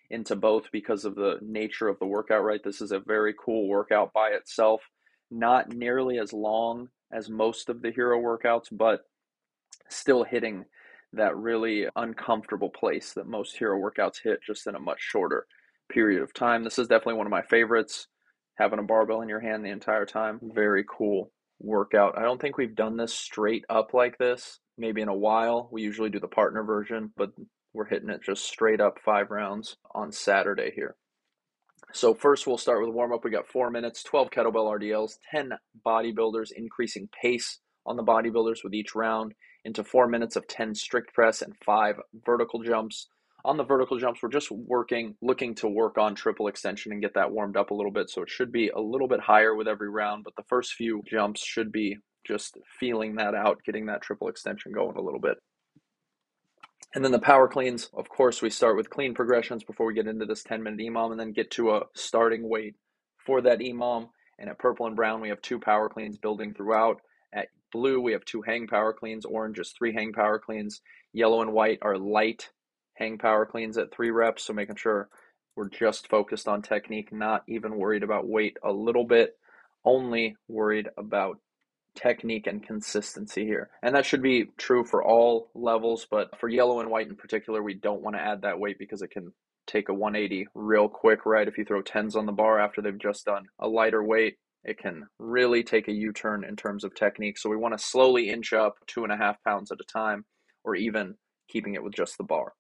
into 0.10 0.36
both 0.36 0.66
because 0.72 1.06
of 1.06 1.16
the 1.16 1.38
nature 1.42 1.88
of 1.88 2.00
the 2.00 2.06
workout, 2.06 2.44
right? 2.44 2.64
This 2.64 2.82
is 2.82 2.92
a 2.92 3.00
very 3.00 3.34
cool 3.44 3.68
workout 3.68 4.12
by 4.14 4.30
itself. 4.30 4.82
Not 5.32 5.70
nearly 5.70 6.18
as 6.18 6.34
long 6.34 6.90
as 7.12 7.30
most 7.30 7.70
of 7.70 7.82
the 7.82 7.92
hero 7.92 8.20
workouts, 8.20 8.68
but 8.72 9.02
still 9.90 10.24
hitting 10.24 10.66
that 11.14 11.36
really 11.36 11.88
uncomfortable 11.96 12.70
place 12.70 13.14
that 13.14 13.28
most 13.28 13.58
hero 13.58 13.80
workouts 13.80 14.22
hit 14.24 14.40
just 14.46 14.68
in 14.68 14.76
a 14.76 14.80
much 14.80 15.00
shorter 15.02 15.46
period 15.90 16.22
of 16.22 16.34
time. 16.34 16.64
This 16.64 16.80
is 16.80 16.88
definitely 16.88 17.16
one 17.16 17.28
of 17.28 17.32
my 17.32 17.42
favorites. 17.42 18.08
Having 18.56 18.80
a 18.80 18.84
barbell 18.84 19.22
in 19.22 19.30
your 19.30 19.40
hand 19.40 19.64
the 19.64 19.70
entire 19.70 20.06
time, 20.06 20.36
mm-hmm. 20.36 20.54
very 20.54 20.84
cool 20.88 21.32
workout. 21.60 22.18
I 22.18 22.22
don't 22.24 22.42
think 22.42 22.58
we've 22.58 22.76
done 22.76 22.98
this 22.98 23.14
straight 23.14 23.66
up 23.70 23.94
like 23.94 24.18
this, 24.18 24.60
maybe 24.78 25.02
in 25.02 25.08
a 25.08 25.14
while. 25.14 25.70
We 25.72 25.82
usually 25.82 26.10
do 26.10 26.20
the 26.20 26.28
partner 26.28 26.64
version, 26.64 27.12
but 27.16 27.32
we're 27.74 27.88
hitting 27.88 28.10
it 28.10 28.22
just 28.24 28.46
straight 28.46 28.82
up 28.82 29.00
five 29.04 29.32
rounds 29.32 29.78
on 29.94 30.12
Saturday 30.12 30.72
here. 30.76 30.96
So, 31.92 32.14
first, 32.14 32.46
we'll 32.46 32.58
start 32.58 32.82
with 32.82 32.94
warm 32.94 33.14
up. 33.14 33.24
We 33.24 33.32
got 33.32 33.48
four 33.48 33.72
minutes, 33.72 34.04
12 34.04 34.30
kettlebell 34.30 34.80
RDLs, 34.80 35.14
10 35.32 35.52
bodybuilders, 35.86 36.52
increasing 36.56 37.10
pace 37.22 37.60
on 37.86 37.96
the 37.96 38.04
bodybuilders 38.04 38.64
with 38.64 38.74
each 38.74 38.94
round 38.94 39.34
into 39.66 39.84
four 39.84 40.08
minutes 40.08 40.36
of 40.36 40.48
10 40.48 40.76
strict 40.76 41.14
press 41.14 41.42
and 41.42 41.54
five 41.66 41.96
vertical 42.26 42.62
jumps 42.62 43.08
on 43.46 43.58
the 43.58 43.64
vertical 43.64 43.98
jumps, 43.98 44.22
we're 44.22 44.30
just 44.30 44.52
working, 44.52 45.16
looking 45.22 45.56
to 45.56 45.68
work 45.68 45.98
on 45.98 46.16
triple 46.16 46.48
extension 46.48 46.92
and 46.92 47.02
get 47.02 47.14
that 47.14 47.32
warmed 47.32 47.58
up 47.58 47.72
a 47.72 47.74
little 47.74 47.92
bit. 47.92 48.10
So 48.10 48.22
it 48.22 48.30
should 48.30 48.52
be 48.52 48.70
a 48.70 48.80
little 48.80 49.08
bit 49.08 49.22
higher 49.22 49.56
with 49.56 49.68
every 49.68 49.90
round, 49.90 50.24
but 50.24 50.36
the 50.36 50.44
first 50.50 50.74
few 50.74 51.02
jumps 51.10 51.44
should 51.44 51.72
be 51.72 51.98
just 52.26 52.58
feeling 52.80 53.16
that 53.16 53.34
out, 53.34 53.60
getting 53.66 53.86
that 53.86 54.02
triple 54.02 54.28
extension 54.28 54.72
going 54.74 54.98
a 54.98 55.02
little 55.02 55.20
bit. 55.20 55.38
And 56.96 57.04
then 57.04 57.12
the 57.12 57.20
power 57.20 57.48
cleans, 57.48 57.90
of 57.94 58.10
course, 58.10 58.42
we 58.42 58.50
start 58.50 58.76
with 58.76 58.90
clean 58.90 59.14
progressions 59.14 59.64
before 59.64 59.86
we 59.86 59.94
get 59.94 60.08
into 60.08 60.26
this 60.26 60.44
10 60.44 60.64
minute 60.64 60.80
EMOM 60.80 61.12
and 61.12 61.20
then 61.20 61.34
get 61.34 61.52
to 61.52 61.72
a 61.72 61.84
starting 61.94 62.48
weight 62.48 62.76
for 63.26 63.42
that 63.42 63.60
EMOM. 63.60 64.10
And 64.40 64.50
at 64.50 64.58
purple 64.58 64.88
and 64.88 64.96
brown, 64.96 65.22
we 65.22 65.30
have 65.30 65.42
two 65.42 65.60
power 65.60 65.90
cleans 65.90 66.18
building 66.18 66.54
throughout. 66.54 67.02
At 67.34 67.50
blue, 67.72 68.02
we 68.02 68.14
have 68.14 68.26
two 68.26 68.42
hang 68.42 68.68
power 68.68 68.94
cleans. 68.94 69.26
Orange 69.26 69.60
is 69.60 69.74
three 69.78 69.94
hang 69.94 70.14
power 70.14 70.40
cleans. 70.40 70.82
Yellow 71.14 71.42
and 71.42 71.54
white 71.54 71.80
are 71.82 71.98
light 71.98 72.50
hang 72.96 73.18
power 73.18 73.46
cleans 73.46 73.78
at 73.78 73.94
three 73.94 74.10
reps. 74.10 74.46
So 74.46 74.54
making 74.54 74.78
sure 74.78 75.10
we're 75.56 75.70
just 75.70 76.08
focused 76.08 76.48
on 76.48 76.62
technique, 76.62 77.12
not 77.12 77.44
even 77.48 77.78
worried 77.78 78.04
about 78.04 78.28
weight 78.28 78.58
a 78.64 78.72
little 78.72 79.06
bit, 79.06 79.34
only 79.86 80.38
worried 80.48 80.88
about 80.98 81.38
technique 82.02 82.48
and 82.48 82.64
consistency 82.64 83.46
here. 83.46 83.70
And 83.84 83.96
that 83.96 84.06
should 84.06 84.22
be 84.22 84.46
true 84.58 84.86
for 84.86 85.04
all 85.04 85.50
levels, 85.54 86.08
but 86.10 86.40
for 86.40 86.50
yellow 86.50 86.80
and 86.80 86.90
white 86.90 87.08
in 87.08 87.16
particular, 87.16 87.62
we 87.62 87.74
don't 87.74 88.02
want 88.02 88.16
to 88.16 88.22
add 88.22 88.42
that 88.44 88.60
weight 88.60 88.78
because 88.80 89.02
it 89.02 89.12
can 89.12 89.34
take 89.68 89.90
a 89.90 89.94
180 89.94 90.48
real 90.56 90.88
quick, 90.88 91.26
right? 91.26 91.48
If 91.48 91.58
you 91.58 91.66
throw 91.66 91.82
10s 91.82 92.16
on 92.16 92.26
the 92.26 92.32
bar 92.32 92.60
after 92.60 92.82
they've 92.82 92.98
just 92.98 93.26
done 93.26 93.46
a 93.60 93.68
lighter 93.68 94.04
weight, 94.04 94.36
it 94.64 94.78
can 94.78 95.08
really 95.20 95.64
take 95.64 95.88
a 95.88 95.94
U 95.94 96.12
turn 96.12 96.44
in 96.44 96.56
terms 96.56 96.84
of 96.84 96.96
technique. 96.96 97.38
So 97.38 97.50
we 97.50 97.56
want 97.56 97.78
to 97.78 97.84
slowly 97.84 98.30
inch 98.30 98.52
up 98.54 98.76
two 98.88 99.04
and 99.04 99.14
a 99.14 99.18
half 99.18 99.42
pounds 99.44 99.72
at 99.72 99.80
a 99.80 99.92
time, 99.92 100.26
or 100.64 100.76
even 100.76 101.16
keeping 101.50 101.76
it 101.76 101.84
with 101.84 101.94
just 101.94 102.18
the 102.18 102.24
bar. 102.24 102.54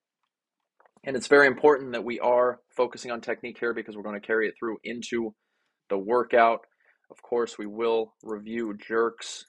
And 1.03 1.15
it's 1.15 1.27
very 1.27 1.47
important 1.47 1.93
that 1.93 2.03
we 2.03 2.19
are 2.19 2.59
focusing 2.75 3.11
on 3.11 3.21
technique 3.21 3.57
here 3.59 3.73
because 3.73 3.95
we're 3.95 4.03
going 4.03 4.19
to 4.19 4.25
carry 4.25 4.47
it 4.47 4.55
through 4.59 4.77
into 4.83 5.33
the 5.89 5.97
workout. 5.97 6.61
Of 7.11 7.21
course, 7.21 7.57
we 7.57 7.65
will 7.65 8.13
review 8.23 8.75
jerks, 8.77 9.45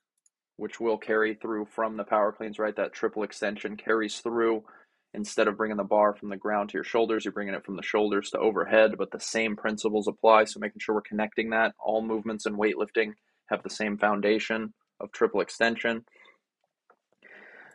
which 0.56 0.80
will 0.80 0.98
carry 0.98 1.34
through 1.34 1.66
from 1.66 1.96
the 1.96 2.04
power 2.04 2.32
cleans, 2.32 2.58
right? 2.58 2.74
That 2.76 2.92
triple 2.92 3.22
extension 3.22 3.76
carries 3.76 4.18
through. 4.20 4.64
Instead 5.12 5.48
of 5.48 5.56
bringing 5.56 5.76
the 5.76 5.84
bar 5.84 6.14
from 6.14 6.28
the 6.28 6.36
ground 6.36 6.68
to 6.70 6.74
your 6.74 6.84
shoulders, 6.84 7.24
you're 7.24 7.32
bringing 7.32 7.54
it 7.54 7.64
from 7.64 7.76
the 7.76 7.82
shoulders 7.82 8.30
to 8.30 8.38
overhead, 8.38 8.92
but 8.96 9.10
the 9.10 9.18
same 9.18 9.56
principles 9.56 10.06
apply. 10.06 10.44
So 10.44 10.60
making 10.60 10.78
sure 10.80 10.94
we're 10.94 11.00
connecting 11.02 11.50
that. 11.50 11.74
All 11.84 12.00
movements 12.00 12.46
in 12.46 12.56
weightlifting 12.56 13.14
have 13.46 13.62
the 13.62 13.70
same 13.70 13.98
foundation 13.98 14.72
of 15.00 15.10
triple 15.10 15.40
extension. 15.40 16.04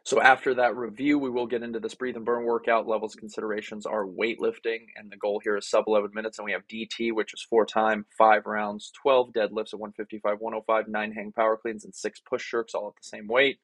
So 0.06 0.22
after 0.22 0.54
that 0.54 0.76
review, 0.76 1.18
we 1.18 1.32
will 1.32 1.48
get 1.48 1.64
into 1.64 1.80
this 1.80 1.96
breathe 1.96 2.16
and 2.16 2.24
burn 2.24 2.46
workout. 2.46 2.88
Levels 2.88 3.16
considerations 3.16 3.88
are 3.88 4.06
weightlifting, 4.06 4.86
and 4.96 5.12
the 5.12 5.18
goal 5.18 5.42
here 5.44 5.58
is 5.58 5.68
sub 5.68 5.86
11 5.88 6.12
minutes. 6.14 6.38
And 6.38 6.46
we 6.46 6.52
have 6.52 6.68
DT, 6.68 7.12
which 7.12 7.34
is 7.34 7.42
four 7.50 7.66
time, 7.66 8.06
five 8.16 8.46
rounds, 8.46 8.92
12 9.02 9.30
deadlifts 9.34 9.74
at 9.74 9.80
155, 9.80 10.38
105, 10.40 10.88
nine 10.90 11.12
hang 11.12 11.32
power 11.32 11.58
cleans, 11.58 11.86
and 11.86 11.96
six 11.96 12.20
push 12.20 12.52
jerks, 12.52 12.76
all 12.76 12.90
at 12.90 12.94
the 13.02 13.08
same 13.08 13.26
weight. 13.28 13.58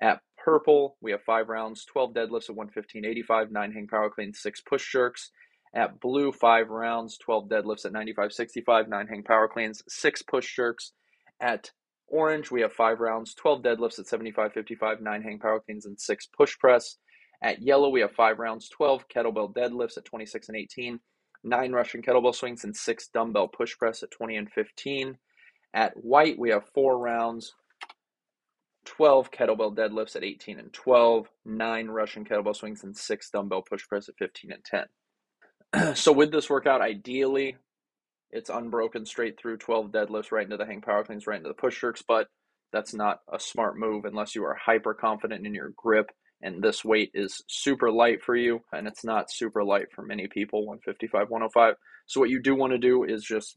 At 0.00 0.22
purple, 0.36 0.96
we 1.00 1.12
have 1.12 1.22
five 1.22 1.48
rounds, 1.48 1.84
12 1.84 2.14
deadlifts 2.14 2.50
at 2.50 2.56
115, 2.56 3.04
85, 3.04 3.52
nine 3.52 3.70
hang 3.70 3.86
power 3.86 4.10
cleans, 4.10 4.40
six 4.42 4.60
push 4.60 4.90
jerks. 4.90 5.30
At 5.72 6.00
blue, 6.00 6.32
five 6.32 6.68
rounds, 6.68 7.16
12 7.18 7.48
deadlifts 7.48 7.84
at 7.84 7.92
95, 7.92 8.32
65, 8.32 8.88
nine 8.88 9.06
hang 9.06 9.22
power 9.22 9.46
cleans, 9.46 9.84
six 9.88 10.20
push 10.22 10.52
jerks. 10.56 10.94
At 11.40 11.70
Orange, 12.08 12.50
we 12.50 12.60
have 12.60 12.72
five 12.72 13.00
rounds, 13.00 13.34
12 13.34 13.62
deadlifts 13.62 13.98
at 13.98 14.06
75, 14.06 14.52
55, 14.52 15.00
nine 15.00 15.22
hang 15.22 15.38
power 15.38 15.60
cleans, 15.60 15.86
and 15.86 15.98
six 15.98 16.26
push 16.26 16.56
press. 16.58 16.96
At 17.42 17.62
yellow, 17.62 17.88
we 17.88 18.00
have 18.00 18.12
five 18.12 18.38
rounds, 18.38 18.68
12 18.68 19.08
kettlebell 19.08 19.52
deadlifts 19.54 19.98
at 19.98 20.04
26 20.04 20.48
and 20.48 20.56
18, 20.56 21.00
nine 21.44 21.72
Russian 21.72 22.02
kettlebell 22.02 22.34
swings, 22.34 22.64
and 22.64 22.76
six 22.76 23.08
dumbbell 23.08 23.48
push 23.48 23.76
press 23.76 24.02
at 24.02 24.10
20 24.10 24.36
and 24.36 24.50
15. 24.50 25.18
At 25.74 25.92
white, 25.96 26.38
we 26.38 26.50
have 26.50 26.68
four 26.74 26.98
rounds, 26.98 27.54
12 28.86 29.30
kettlebell 29.30 29.76
deadlifts 29.76 30.16
at 30.16 30.24
18 30.24 30.58
and 30.58 30.72
12, 30.72 31.26
nine 31.44 31.88
Russian 31.88 32.24
kettlebell 32.24 32.56
swings, 32.56 32.84
and 32.84 32.96
six 32.96 33.30
dumbbell 33.30 33.62
push 33.62 33.86
press 33.86 34.08
at 34.08 34.16
15 34.18 34.52
and 34.52 34.64
10. 35.74 35.94
so, 35.96 36.12
with 36.12 36.30
this 36.30 36.48
workout, 36.48 36.80
ideally, 36.80 37.56
it's 38.30 38.50
unbroken 38.50 39.06
straight 39.06 39.38
through 39.38 39.58
12 39.58 39.90
deadlifts 39.90 40.32
right 40.32 40.44
into 40.44 40.56
the 40.56 40.66
hang 40.66 40.80
power 40.80 41.04
cleans, 41.04 41.26
right 41.26 41.38
into 41.38 41.48
the 41.48 41.54
push 41.54 41.80
jerks, 41.80 42.02
but 42.06 42.28
that's 42.72 42.94
not 42.94 43.20
a 43.32 43.40
smart 43.40 43.78
move 43.78 44.04
unless 44.04 44.34
you 44.34 44.44
are 44.44 44.54
hyper 44.54 44.94
confident 44.94 45.46
in 45.46 45.54
your 45.54 45.72
grip 45.76 46.10
and 46.42 46.62
this 46.62 46.84
weight 46.84 47.10
is 47.14 47.42
super 47.48 47.90
light 47.90 48.22
for 48.22 48.36
you 48.36 48.60
and 48.72 48.86
it's 48.86 49.04
not 49.04 49.30
super 49.30 49.64
light 49.64 49.86
for 49.94 50.02
many 50.02 50.26
people 50.26 50.66
155 50.66 51.30
105 51.30 51.74
so 52.06 52.20
what 52.20 52.30
you 52.30 52.40
do 52.40 52.54
want 52.54 52.72
to 52.72 52.78
do 52.78 53.04
is 53.04 53.22
just 53.22 53.56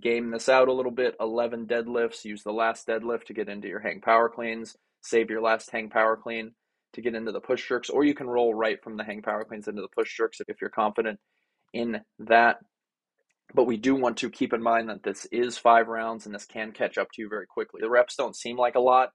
game 0.00 0.30
this 0.30 0.48
out 0.48 0.68
a 0.68 0.72
little 0.72 0.92
bit 0.92 1.16
11 1.20 1.66
deadlifts 1.66 2.24
use 2.24 2.42
the 2.42 2.52
last 2.52 2.86
deadlift 2.86 3.24
to 3.24 3.34
get 3.34 3.48
into 3.48 3.68
your 3.68 3.80
hang 3.80 4.00
power 4.00 4.28
cleans 4.28 4.76
save 5.00 5.30
your 5.30 5.42
last 5.42 5.70
hang 5.70 5.90
power 5.90 6.16
clean 6.16 6.52
to 6.92 7.00
get 7.00 7.14
into 7.14 7.32
the 7.32 7.40
push 7.40 7.66
jerks 7.66 7.90
or 7.90 8.04
you 8.04 8.14
can 8.14 8.28
roll 8.28 8.54
right 8.54 8.82
from 8.82 8.96
the 8.96 9.04
hang 9.04 9.22
power 9.22 9.44
cleans 9.44 9.66
into 9.66 9.82
the 9.82 9.88
push 9.88 10.16
jerks 10.16 10.40
if 10.46 10.60
you're 10.60 10.70
confident 10.70 11.18
in 11.72 12.00
that 12.18 12.58
but 13.54 13.66
we 13.66 13.76
do 13.76 13.94
want 13.94 14.18
to 14.18 14.30
keep 14.30 14.52
in 14.52 14.62
mind 14.62 14.88
that 14.88 15.02
this 15.02 15.26
is 15.32 15.58
five 15.58 15.88
rounds 15.88 16.26
and 16.26 16.34
this 16.34 16.46
can 16.46 16.72
catch 16.72 16.98
up 16.98 17.08
to 17.12 17.22
you 17.22 17.28
very 17.28 17.46
quickly. 17.46 17.80
The 17.82 17.90
reps 17.90 18.16
don't 18.16 18.36
seem 18.36 18.56
like 18.56 18.74
a 18.74 18.80
lot, 18.80 19.10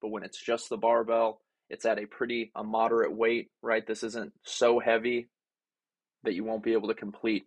but 0.00 0.10
when 0.10 0.22
it's 0.22 0.42
just 0.42 0.68
the 0.68 0.76
barbell, 0.76 1.40
it's 1.68 1.84
at 1.84 1.98
a 1.98 2.06
pretty 2.06 2.50
a 2.56 2.64
moderate 2.64 3.16
weight, 3.16 3.48
right? 3.62 3.86
This 3.86 4.02
isn't 4.02 4.32
so 4.44 4.80
heavy 4.80 5.28
that 6.24 6.34
you 6.34 6.44
won't 6.44 6.62
be 6.62 6.72
able 6.72 6.88
to 6.88 6.94
complete 6.94 7.44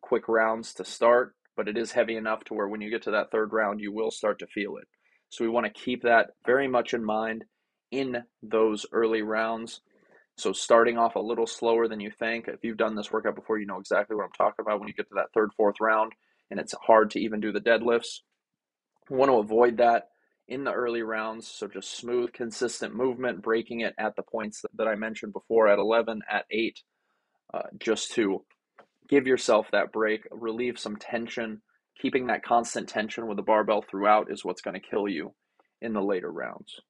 quick 0.00 0.28
rounds 0.28 0.74
to 0.74 0.84
start, 0.84 1.34
but 1.56 1.68
it 1.68 1.76
is 1.76 1.92
heavy 1.92 2.16
enough 2.16 2.44
to 2.44 2.54
where 2.54 2.68
when 2.68 2.80
you 2.80 2.90
get 2.90 3.02
to 3.02 3.12
that 3.12 3.30
third 3.30 3.52
round, 3.52 3.80
you 3.80 3.92
will 3.92 4.10
start 4.10 4.38
to 4.40 4.46
feel 4.46 4.76
it. 4.76 4.88
So 5.28 5.44
we 5.44 5.50
want 5.50 5.66
to 5.66 5.80
keep 5.80 6.02
that 6.02 6.30
very 6.46 6.68
much 6.68 6.94
in 6.94 7.04
mind 7.04 7.44
in 7.90 8.22
those 8.42 8.86
early 8.92 9.22
rounds. 9.22 9.80
So 10.36 10.52
starting 10.52 10.98
off 10.98 11.16
a 11.16 11.20
little 11.20 11.46
slower 11.46 11.88
than 11.88 12.00
you 12.00 12.10
think. 12.10 12.46
If 12.48 12.62
you've 12.62 12.76
done 12.76 12.94
this 12.94 13.10
workout 13.10 13.34
before, 13.34 13.58
you 13.58 13.66
know 13.66 13.78
exactly 13.78 14.16
what 14.16 14.24
I'm 14.24 14.32
talking 14.32 14.64
about 14.64 14.80
when 14.80 14.88
you 14.88 14.94
get 14.94 15.08
to 15.08 15.14
that 15.14 15.32
third, 15.32 15.50
fourth 15.56 15.76
round 15.80 16.12
and 16.50 16.60
it's 16.60 16.74
hard 16.82 17.10
to 17.10 17.20
even 17.20 17.40
do 17.40 17.52
the 17.52 17.60
deadlifts. 17.60 18.20
Want 19.08 19.30
to 19.30 19.38
avoid 19.38 19.78
that 19.78 20.08
in 20.48 20.64
the 20.64 20.72
early 20.72 21.02
rounds. 21.02 21.48
So 21.48 21.66
just 21.66 21.96
smooth, 21.96 22.32
consistent 22.32 22.94
movement, 22.94 23.42
breaking 23.42 23.80
it 23.80 23.94
at 23.98 24.14
the 24.16 24.22
points 24.22 24.64
that 24.74 24.86
I 24.86 24.94
mentioned 24.94 25.32
before 25.32 25.68
at 25.68 25.78
11, 25.78 26.22
at 26.30 26.44
8, 26.50 26.80
uh, 27.54 27.62
just 27.78 28.12
to 28.12 28.44
give 29.08 29.26
yourself 29.26 29.68
that 29.72 29.92
break, 29.92 30.26
relieve 30.30 30.78
some 30.78 30.96
tension. 30.96 31.62
Keeping 32.00 32.26
that 32.26 32.44
constant 32.44 32.88
tension 32.88 33.26
with 33.26 33.36
the 33.36 33.42
barbell 33.42 33.82
throughout 33.82 34.30
is 34.30 34.44
what's 34.44 34.60
going 34.60 34.74
to 34.74 34.86
kill 34.86 35.08
you 35.08 35.34
in 35.80 35.92
the 35.92 36.02
later 36.02 36.30
rounds. 36.30 36.80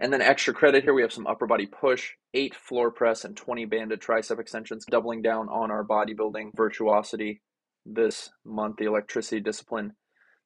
And 0.00 0.10
then 0.10 0.22
extra 0.22 0.54
credit 0.54 0.82
here, 0.82 0.94
we 0.94 1.02
have 1.02 1.12
some 1.12 1.26
upper 1.26 1.46
body 1.46 1.66
push, 1.66 2.12
eight 2.32 2.54
floor 2.54 2.90
press, 2.90 3.26
and 3.26 3.36
20 3.36 3.66
banded 3.66 4.00
tricep 4.00 4.40
extensions, 4.40 4.86
doubling 4.90 5.20
down 5.20 5.50
on 5.50 5.70
our 5.70 5.84
bodybuilding 5.84 6.56
virtuosity 6.56 7.42
this 7.84 8.30
month, 8.42 8.76
the 8.78 8.86
electricity 8.86 9.42
discipline 9.42 9.92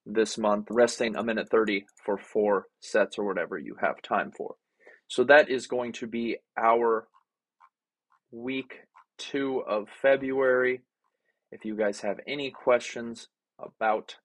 this 0.05 0.37
month, 0.37 0.67
resting 0.71 1.15
a 1.15 1.23
minute 1.23 1.49
30 1.51 1.87
for 2.05 2.19
four 2.19 2.67
sets 2.81 3.17
or 3.17 3.25
whatever 3.25 3.57
you 3.57 3.77
have 3.81 4.03
time 4.03 4.33
for. 4.37 4.57
So 5.07 5.23
that 5.25 5.49
is 5.49 5.69
going 5.69 5.93
to 5.93 6.09
be 6.09 6.39
our 6.59 7.07
week 8.33 8.81
two 9.19 9.63
of 9.69 9.87
February. 10.03 10.83
If 11.53 11.65
you 11.65 11.77
guys 11.77 12.01
have 12.01 12.19
any 12.27 12.51
questions 12.51 13.29
about 13.61 14.17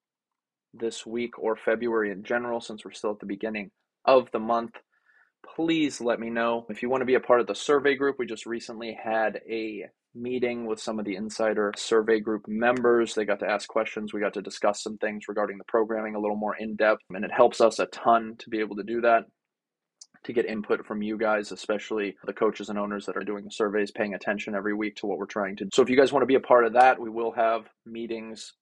this 0.74 1.06
week 1.06 1.38
or 1.38 1.54
February 1.54 2.10
in 2.10 2.24
general, 2.24 2.60
since 2.60 2.84
we're 2.84 2.90
still 2.90 3.12
at 3.12 3.20
the 3.20 3.26
beginning 3.26 3.70
of 4.04 4.28
the 4.32 4.40
month, 4.40 4.72
please 5.54 6.00
let 6.00 6.20
me 6.20 6.30
know. 6.30 6.66
If 6.68 6.82
you 6.82 6.88
want 6.88 7.02
to 7.02 7.06
be 7.06 7.14
a 7.14 7.20
part 7.20 7.40
of 7.40 7.46
the 7.46 7.54
survey 7.54 7.94
group, 7.96 8.16
we 8.18 8.26
just 8.26 8.46
recently 8.46 8.96
had 9.02 9.40
a 9.48 9.86
meeting 10.14 10.66
with 10.66 10.80
some 10.80 10.98
of 10.98 11.04
the 11.04 11.16
insider 11.16 11.72
survey 11.76 12.20
group 12.20 12.46
members. 12.48 13.14
They 13.14 13.24
got 13.24 13.40
to 13.40 13.50
ask 13.50 13.68
questions. 13.68 14.12
We 14.12 14.20
got 14.20 14.34
to 14.34 14.42
discuss 14.42 14.82
some 14.82 14.98
things 14.98 15.28
regarding 15.28 15.58
the 15.58 15.64
programming 15.68 16.14
a 16.14 16.20
little 16.20 16.36
more 16.36 16.56
in 16.56 16.76
depth, 16.76 17.02
and 17.10 17.24
it 17.24 17.32
helps 17.32 17.60
us 17.60 17.78
a 17.78 17.86
ton 17.86 18.36
to 18.38 18.50
be 18.50 18.60
able 18.60 18.76
to 18.76 18.82
do 18.82 19.00
that. 19.02 19.24
To 20.24 20.34
get 20.34 20.44
input 20.44 20.84
from 20.84 21.00
you 21.00 21.16
guys, 21.16 21.50
especially 21.50 22.14
the 22.26 22.34
coaches 22.34 22.68
and 22.68 22.78
owners 22.78 23.06
that 23.06 23.16
are 23.16 23.24
doing 23.24 23.42
the 23.42 23.50
surveys, 23.50 23.90
paying 23.90 24.12
attention 24.12 24.54
every 24.54 24.74
week 24.74 24.96
to 24.96 25.06
what 25.06 25.16
we're 25.16 25.24
trying 25.24 25.56
to 25.56 25.64
do. 25.64 25.70
So, 25.72 25.80
if 25.80 25.88
you 25.88 25.96
guys 25.96 26.12
want 26.12 26.20
to 26.20 26.26
be 26.26 26.34
a 26.34 26.40
part 26.40 26.66
of 26.66 26.74
that, 26.74 27.00
we 27.00 27.08
will 27.08 27.32
have 27.32 27.62
meetings 27.86 28.52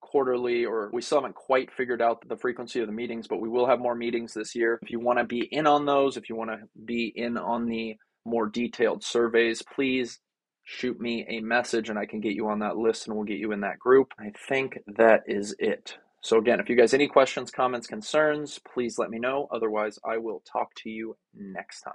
quarterly, 0.00 0.64
or 0.64 0.90
we 0.92 1.02
still 1.02 1.18
haven't 1.18 1.34
quite 1.34 1.72
figured 1.72 2.02
out 2.02 2.26
the 2.28 2.36
frequency 2.36 2.80
of 2.80 2.86
the 2.86 2.92
meetings, 2.92 3.26
but 3.26 3.40
we 3.40 3.48
will 3.48 3.66
have 3.66 3.80
more 3.80 3.94
meetings 3.94 4.34
this 4.34 4.54
year. 4.54 4.78
If 4.82 4.90
you 4.90 5.00
want 5.00 5.18
to 5.18 5.24
be 5.24 5.40
in 5.50 5.66
on 5.66 5.86
those, 5.86 6.16
if 6.16 6.28
you 6.28 6.36
want 6.36 6.50
to 6.50 6.58
be 6.84 7.12
in 7.14 7.36
on 7.36 7.66
the 7.66 7.96
more 8.24 8.46
detailed 8.46 9.02
surveys, 9.02 9.62
please 9.62 10.20
shoot 10.64 11.00
me 11.00 11.24
a 11.28 11.40
message 11.40 11.88
and 11.88 11.98
I 11.98 12.04
can 12.04 12.20
get 12.20 12.34
you 12.34 12.48
on 12.48 12.58
that 12.58 12.76
list 12.76 13.06
and 13.06 13.16
we'll 13.16 13.24
get 13.24 13.38
you 13.38 13.52
in 13.52 13.60
that 13.62 13.78
group. 13.78 14.12
I 14.18 14.32
think 14.48 14.78
that 14.98 15.22
is 15.26 15.54
it. 15.58 15.96
So, 16.20 16.36
again, 16.38 16.60
if 16.60 16.68
you 16.68 16.76
guys 16.76 16.92
any 16.92 17.06
questions, 17.06 17.50
comments, 17.50 17.86
concerns, 17.86 18.58
please 18.74 18.98
let 18.98 19.08
me 19.08 19.18
know. 19.18 19.48
Otherwise, 19.52 19.98
I 20.04 20.18
will 20.18 20.42
talk 20.52 20.74
to 20.82 20.90
you 20.90 21.16
next 21.32 21.82
time. 21.82 21.94